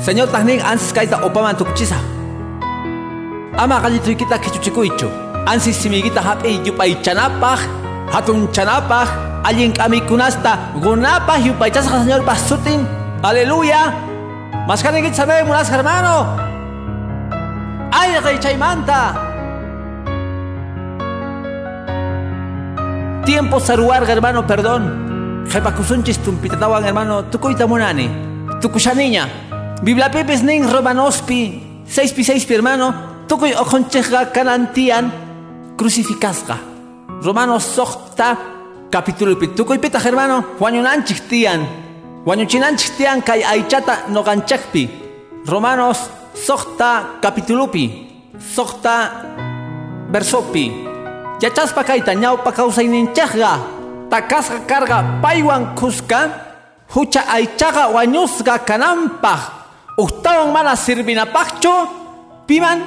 [0.01, 1.97] Señor tahnik ansis kaita opaman tukchisa.
[3.57, 5.07] Ama galito ikita kichuchikuichu.
[5.45, 7.59] ansi simigita hap'ey yup'aychanapaj
[8.11, 9.09] hatunchanapak
[9.43, 9.71] Alguien
[10.07, 12.87] kunasta, gunapa yupaychasqa Señor pasutin.
[13.21, 13.93] Aleluya.
[14.67, 16.46] Más que sabemos, hermano.
[17.91, 19.15] Ay, rey chaymanta.
[23.25, 25.45] Tiempo saruarga, hermano, perdón.
[25.49, 28.09] Jepakusunchis tumpitatawan, hermano, tukuita monani.
[28.61, 29.27] Tukushaniña.
[29.83, 31.83] Biblia pepes nin romanospi.
[31.85, 32.93] Seis pi seis pi, hermano.
[33.27, 35.11] Tukuy ojonchega kanantian.
[35.77, 36.57] Crucificasga.
[37.21, 38.37] Romanos sokta
[38.89, 39.47] capítulo pi.
[39.47, 40.55] Tukuy pita, hermano.
[40.59, 41.67] Juanyunanchik tian.
[42.25, 44.89] Huanyuchinanchik tian kay aichata noganchakpi.
[45.45, 46.09] Romanos
[46.45, 48.07] sokta capitulupi.
[48.37, 49.25] Sokta
[50.13, 50.71] versopi.
[51.41, 53.53] Yachaspa kayta ñawpa kawsayninchaqqa
[54.09, 56.19] takasqa karga paywan kuska
[56.93, 59.41] hucha aychaqa wañusqa kananpaq
[59.99, 61.73] uktawan mana sirvinapaqchu
[62.47, 62.79] piman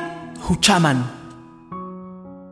[0.48, 1.04] huchaman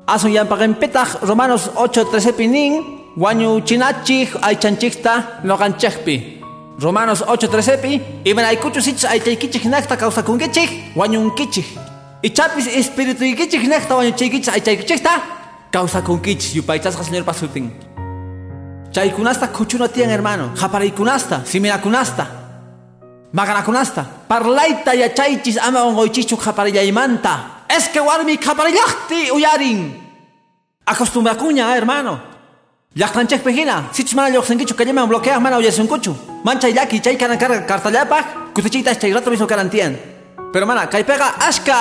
[0.06, 2.72] asun yanpaqinpitaq romanos 8:13 nin
[3.16, 6.37] wañuchinachiq aychanchikta noqanchikpi
[6.78, 11.66] romanos 8:13 imanaykuchus ich aychaykichik naqta kawsakunkichik wañunkichik
[12.22, 15.38] ichapis espirituykichik naqta wañuchaykichik aychaykichikta
[15.70, 17.70] causa conquich yupaychasqa señor pasutin.
[18.92, 20.52] Chaykunasta kuchuna tiyan hermano.
[20.96, 21.42] Kunasta
[21.82, 22.26] kunasta
[23.32, 24.04] maganakunasta.
[24.28, 26.38] Parlayta yachaychis ama ongoychichu
[26.92, 30.08] manta es que warmi qaparillaqti uyarin.
[30.86, 32.37] Acostumbrakuña hermano
[32.96, 36.14] llaqtanchikpi hina sichus mana lluqsinkichu kallaman bloqueaq mana uyasunkuchu
[36.44, 38.24] manchay llaki chay kanan karga kartallapaq
[38.54, 39.96] kutichiytas chay rato mismo karantian
[40.52, 41.74] pero mana kaypiqa ashka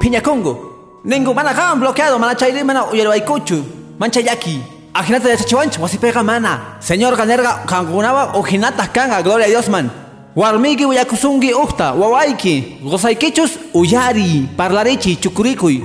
[0.00, 0.68] piñakungu
[1.04, 3.64] Ningu mana kan bloqueado, mana chayri mana uyarwaykuchu.
[3.98, 4.60] Mancha yaki.
[4.92, 6.76] Ajinata yachachiwancha, wasipega mana.
[6.80, 9.88] Señor ganerga kangunawa ojinata kanga, gloria a Dios man.
[10.36, 12.80] Warmigi uyakusungi ukta, wawaiki.
[12.82, 15.80] Gozaikichus uyari, parlarichi, chukurikuy.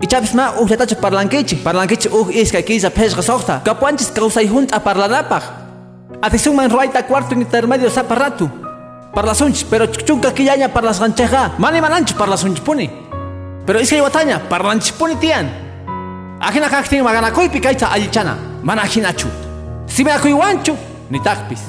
[0.00, 3.60] Ichapis ma uhlatachu parlankichi, parlankichi uj iska kisa pesga sohta.
[3.64, 5.42] Kapuanchis kausay junta parlanapaj.
[6.22, 8.50] Atisunman ruaita cuarto intermedio saparratu.
[9.14, 11.52] Parlasunch, pero chunka kiyaña parlasgancheja.
[11.58, 12.90] Mani mananchu parlasunch puni.
[13.66, 15.48] Pero es que watanya parlanchipuni tian.
[16.40, 18.36] Ajina kaktin maganakoypi kayta allichana.
[18.62, 19.28] Mana ajinachu.
[19.86, 20.76] Si me wanchu
[21.10, 21.60] ni takpis.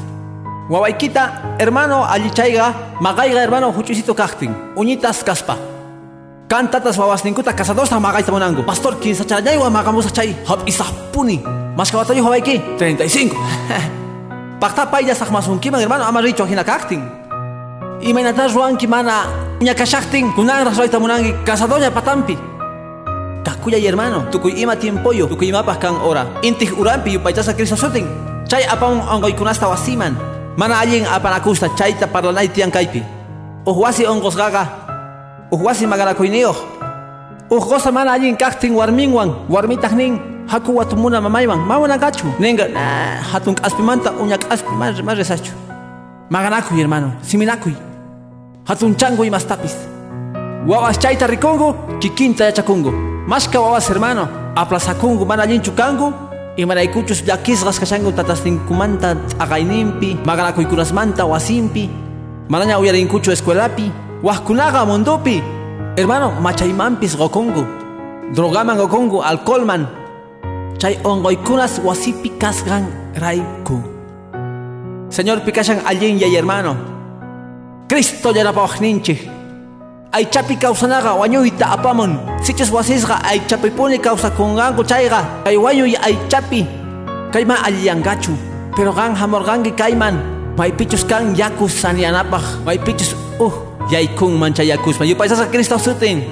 [0.70, 4.56] Wawaykita hermano allichayga magayga hermano huchusito kaktin.
[4.76, 5.75] Uñitas kaspa.
[6.48, 8.64] Cantatas wawasninkuta casadosa magayta monango.
[8.66, 10.36] Pastor quien sachayaywa magamusa chay.
[10.46, 11.42] Hab isapuni.
[11.76, 13.34] Mas kawatayo hawaiki 35.
[14.62, 17.02] Pakta payas akmasunkiman hermano amaricho ajina kaktin.
[18.02, 19.26] Imaynata ruanki mana
[19.60, 22.38] ñakashaqtin kunanraq rayta munanki casadoña patampi.
[23.44, 24.30] Kakuya hermano.
[24.32, 26.26] Tukuy ima tiempoyo tukuy imapaq kan ora.
[26.42, 28.06] Intij urampi yupaychasa Cristo sutin
[28.46, 30.14] chay apamun ongoykunasta wasiman
[30.58, 33.02] mana allin apanakusta chayta parlanay tiyan kaypi
[33.66, 34.38] uj
[35.52, 36.24] wasi onqosqaqa
[37.50, 42.66] uj qosa mana allin kaqtin warminwan warmitaq nin haku watumuna mamaywan mamanankachu ninga
[43.32, 44.74] hatun k'aspimanta uña k'aspi
[45.04, 45.54] ma resachu
[46.30, 47.74] maganakuy hermano siminakuy.
[48.66, 49.78] Hatun chango y mastapis.
[50.68, 52.92] Wawas chayta rikungu kikinta yachakungu.
[53.28, 56.14] Mashka wawas hermano aplazakungu mana allinchu kangu
[56.58, 60.18] imaraykuchus llakisqas kashangu tatastinkumanta t'aqaynimpi
[60.94, 61.90] manta wasimpi
[62.50, 63.92] manaña uyarinkuchu escuelapi
[64.26, 65.38] wajkunaqa mundupi
[65.94, 67.62] hermano machaymanpis qokungu
[68.34, 69.86] drogaman qokungu alcoholman.
[70.82, 73.80] Chay ongoykunas wasipi kasqan rayku
[75.14, 76.74] señor pikashan allin yay hermano.
[77.88, 79.30] Cristo yanapawaqninchik
[80.12, 86.66] aychapi kawsanaqa wañuyta apamun sichus wasisqa aychapipuni kawsakunqanku chayqa kay wañuy aychapi
[87.30, 88.34] kayman alliyanqachu
[88.76, 90.18] pero qan hamurqanki kayman
[90.58, 96.24] maypichus kan yakus saniyanapaq maypichus uh yaykunman chay yakusman yupaysasqa Cristo sutin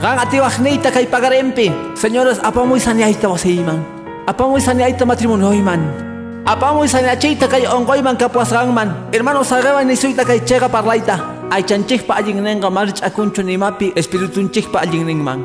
[0.00, 3.80] qan atiwaqniyta kay pagarimpi señores apamuy saniayta wasiyman
[4.26, 6.06] apamuy saniayta matrimonioyman
[6.46, 9.10] Apamuy sanachita kay ongoyman kapuasqanman.
[9.10, 11.18] Hermano sagawan nisuyta kay chega parlaita.
[11.50, 15.42] Ay chanchikpa allin nenga march akunchu nimapi espiritunchikpa allin ningman.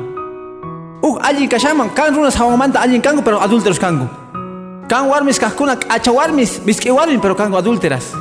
[1.02, 4.06] Ug allin kashaman kan runas hawamanta allin kangu pero adúlteros kangu.
[4.86, 8.14] Kan warmis kahkuna acha warmis warmin pero kangu adúlteras.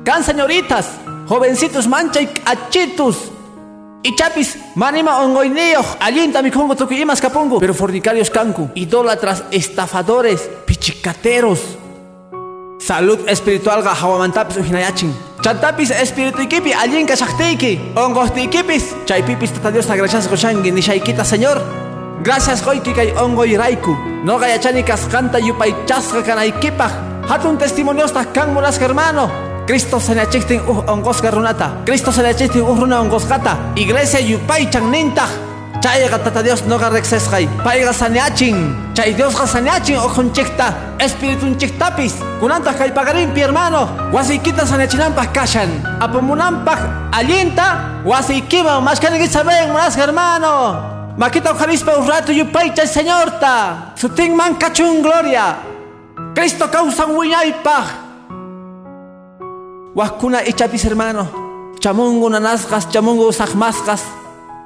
[0.00, 0.96] Kan señoritas,
[1.30, 3.30] jovencitos manchay achitos.
[4.02, 11.60] Ichapis manima ongoyniyoj allinta mikungu tukuy imas kapungu pero fornicarios kanku idólatras estafadores pichicateros
[12.80, 15.12] Salud espiritual ga hawamantapis uhinayachin.
[15.44, 17.92] Chantapis espiritu ikipi allin kashaqtiki.
[17.94, 18.96] Ongosti ikipis.
[19.04, 21.60] Chaypipis tata Dios gracias goshangi nishaykita Señor.
[22.24, 23.92] Gracias goiki kay ongoy raiku.
[24.24, 26.90] No gayachani kaskanta yupay chasqa kanaykipaj.
[27.28, 29.49] Hatun testimonios kan munas hermano.
[29.70, 31.70] Cristo sanachiktin uh ongosqa runata.
[31.86, 33.54] Cristo sanachiktin uh runa ongosqata.
[33.78, 35.30] Iglesia yupay channintaj.
[35.78, 37.46] Chayga tata Dios no garrexesqay.
[37.62, 38.74] Payga saneachin.
[38.98, 40.98] Chay Dios ga saneachin ojonchikta.
[40.98, 42.18] Espiritunchiktapis.
[42.42, 43.86] Kunanta kay pagarimpi hermano.
[44.10, 45.70] Wasiykita saneachinampas kashan.
[46.02, 48.02] Apamunampas alienta.
[48.02, 50.82] Wasiykima mashkanigi saben munas hermano.
[51.14, 53.94] Makita ojarispa un rato yupaycha señor ta.
[53.94, 55.62] Sutin man kachun gloria.
[56.34, 58.09] Cristo causan wiñaypaj.
[60.00, 61.28] Wakuna ichapis hermano.
[61.78, 64.00] Chamungo nanasgas, chamungo sahmasgas.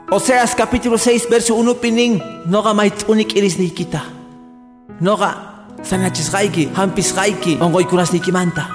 [0.08, 2.22] Oseas capítulo 6, verso 1 pinin.
[2.46, 3.98] Noga mait unik iris nikita.
[5.00, 5.34] Noga
[5.82, 8.68] sanachisgaiki, hampisgaiki, ongoy kunas nikimanta.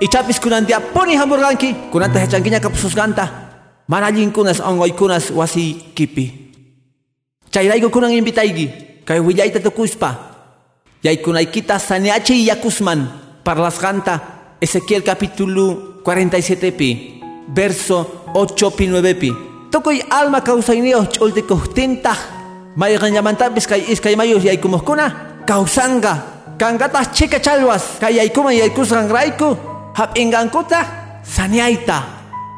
[0.00, 3.28] Ichapis kunan dia poni hamburganki, kunanta hechankinya kapsusganta.
[3.86, 6.56] Manallin kunas ongoy kunas wasi kipi.
[7.52, 10.14] Chayraigo kunan invitaigi, kay willaita tukuspa.
[11.04, 13.12] Yaykunaykita saneachi yakusman,
[13.44, 14.40] parlasganta.
[14.62, 19.34] Ezequiel capítulo 47 pi, verso 8 pi 9 pi.
[19.72, 22.14] Tokoy alma causaineo choltecostinta.
[22.76, 25.42] Mayganyamantabis kay iskaymayos yaykumoskuna.
[25.44, 26.54] Kausanga.
[26.58, 27.98] Kangatas chica chalwas.
[27.98, 29.56] Kay yaykuma yaykusran raiku.
[29.98, 30.86] Hap ingankuta.
[31.24, 32.02] Saneaita.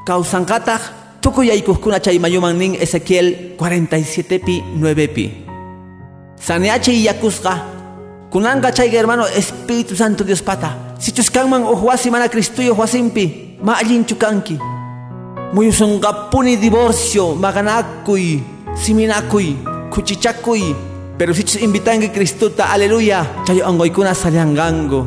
[0.05, 0.79] Kausangata.
[1.23, 5.33] Tokoy yaykuskuna chay mayuman nin Ezequiel 47 pi 9 pi.
[6.37, 7.65] Saneachi yakusga.
[8.29, 10.84] Kunanga chayga hermano Espíritu Santo Dios pata.
[10.99, 13.59] Si chuskanman ohuasi mana Cristuyo huasimpi.
[13.63, 14.59] Ma allin chukanki.
[15.55, 18.43] Muyusungapuni divorcio, maganakuy,
[18.75, 19.55] siminakuy,
[19.91, 20.75] kuchichakuy.
[21.17, 23.45] Pero si chus invitangi Cristuta, aleluya.
[23.47, 25.07] Chayo angoy kunas salyangango.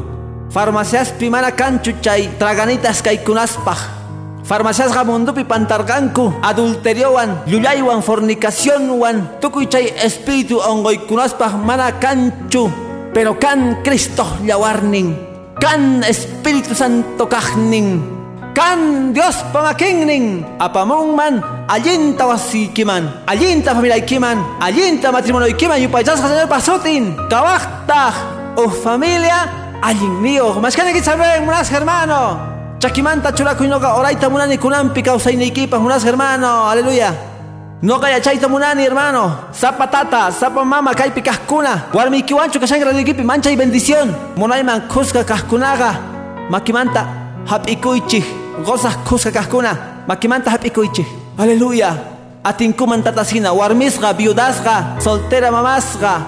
[0.49, 3.77] Farmacias pimana kanchu chay, traganitas kay kunaspaj.
[4.47, 12.71] Farmacias gamundupi pantarganku, adulteriowan, llulaywan, fornicacionwan, tukuy chay espíritu ongoy kunaspaj mana kanchu.
[13.13, 15.11] Pero kan Cristo yawarning,
[15.57, 18.01] kan Espíritu Santo kahning.
[18.57, 28.17] Kan Dios pamakingning apamungman allinta wasikiman allinta familiaykiman allinta matrimonioykiman yupaychasqa señor pasutin kawaqtaq
[28.57, 29.45] oh familia
[29.85, 32.41] allin niyo mashkaniki saben munas hermano.
[32.81, 36.65] Chakimanta churakuynoqa orayta munani kunampi kawsayniykipaq munas hermano.
[36.65, 37.36] Aleluya
[37.81, 39.53] Noqa yachayta munani hermano.
[39.53, 44.09] Sapa tata, sapa mama kaypi kajkuna Warmiykiwanchu kashanqa radiykipi manchay bendición.
[44.35, 45.93] Munayman kusqa kajkunaqa
[46.49, 47.05] Makimanta
[47.45, 48.25] hap'ikuychik
[48.65, 51.05] Gozas kusqa kajkuna Makimanta hap'ikuychik
[51.37, 51.93] Aleluya.
[52.43, 53.53] Atinkuman tatasina.
[53.53, 56.25] Warmisqa, viudasqa, soltera mamasqa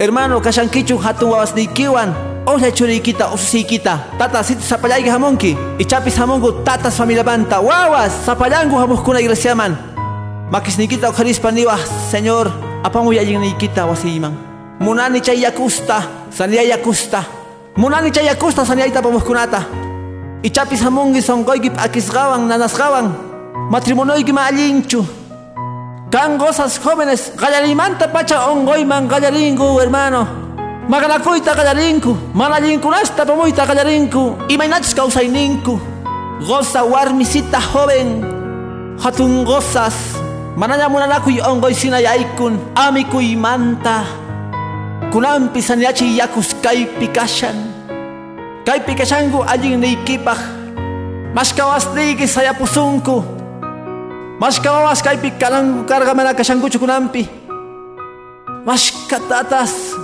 [0.00, 2.10] Hermano kashankichu hatun wawasniykiwan
[2.46, 9.87] Ola churiykita ususiykita Tata situ sapallayki hamunki Ichapis hamunku tatas familiamanta Wawas sapallanku hamuskuna iglesiaman
[10.50, 11.76] Makisnikita ukarispa niwa
[12.10, 12.48] Señor
[12.82, 14.32] apamu yallinnikita wasiman
[14.80, 17.24] Munani chay yakusta Sania yakusta
[17.76, 19.64] Munani chay yakusta saniaita pamuskunata
[20.42, 23.10] Ichapis hamungi songoykip akisgawan nanasgawan.
[23.70, 25.04] Matrimonioyki ma allinchu
[26.10, 30.26] Kan gozas jóvenes Gallarimanta pacha ongoyman gallaringu hermano.
[30.88, 35.78] Maganakuyta gallarinku Manallinkunasta pamuyta gallarinku Imaynachus kawsayninku
[36.40, 38.24] Goza warmisita joven
[39.02, 40.17] Hatun gozas
[40.58, 44.02] Mananya munanakuy ongoy sinayaykun amikuy manta
[45.14, 47.54] Kunampi saniachi yakus kaypi kashan
[48.66, 50.34] Kaypi kashanku allin niykipaj
[51.30, 53.22] Mashkawasniyki sayapusunku
[54.42, 57.22] Mashkawawas kaypi kalanku karga mana kashankuchu kunampi
[58.66, 59.94] Mashkatatas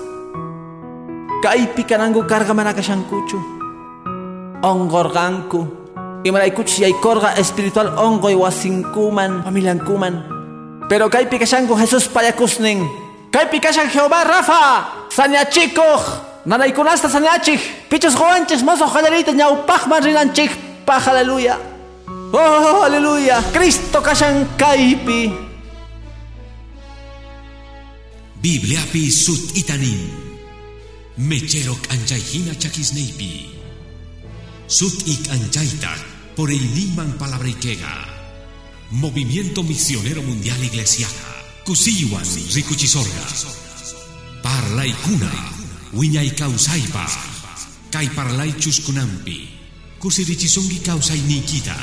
[1.43, 3.43] Kaypi kananku karga mana kashankuchu
[4.63, 5.67] Ongorganku
[6.23, 10.44] Imaraykuchus yaykorga espiritual ongoy wasinkuman familiankuman
[10.89, 12.85] pero kaypi kashanku Jesús payakusnin.
[13.33, 14.63] Kaypi kashan Jehová Rafa.
[15.11, 16.03] Sañachikuj.
[16.45, 17.89] Nanaykunasta sañachik.
[17.89, 20.53] Pichos goanchis mozo jalarita ñawpajman rinanchik.
[20.85, 21.59] Paj, aleluya.
[22.33, 23.43] Oh, aleluya.
[23.53, 25.33] Cristo kashan kaypi.
[28.43, 30.13] Bibliapi sut itanin.
[31.17, 33.57] Mecherok anchayhina chakisneipi.
[34.67, 35.97] Sut ik anchayta
[36.37, 38.14] por el niman palabrikega.
[38.91, 41.09] Movimiento Misionero Mundial Iglesiaja.
[41.65, 42.25] Kusiwan
[42.55, 43.25] Rikuchisorga.
[44.43, 45.31] Parlay kuna.
[45.93, 47.07] Wiñay kausaypa.
[47.91, 49.49] Kay parlay chuskunampi.
[49.99, 51.77] Kusirichisongi kausay nikita.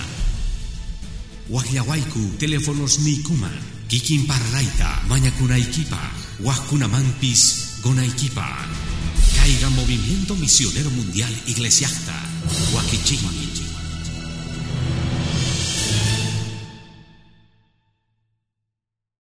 [1.49, 3.57] Wahyawaiku teléfonos nikuman.
[3.87, 5.99] Kikin parlayta mañakunaykipa.
[6.43, 7.41] Wajkunamampis
[7.83, 8.45] gonaykipa.
[9.35, 12.15] Caiga Movimiento Misionero Mundial Iglesiaja.
[12.75, 13.50] Wakichini.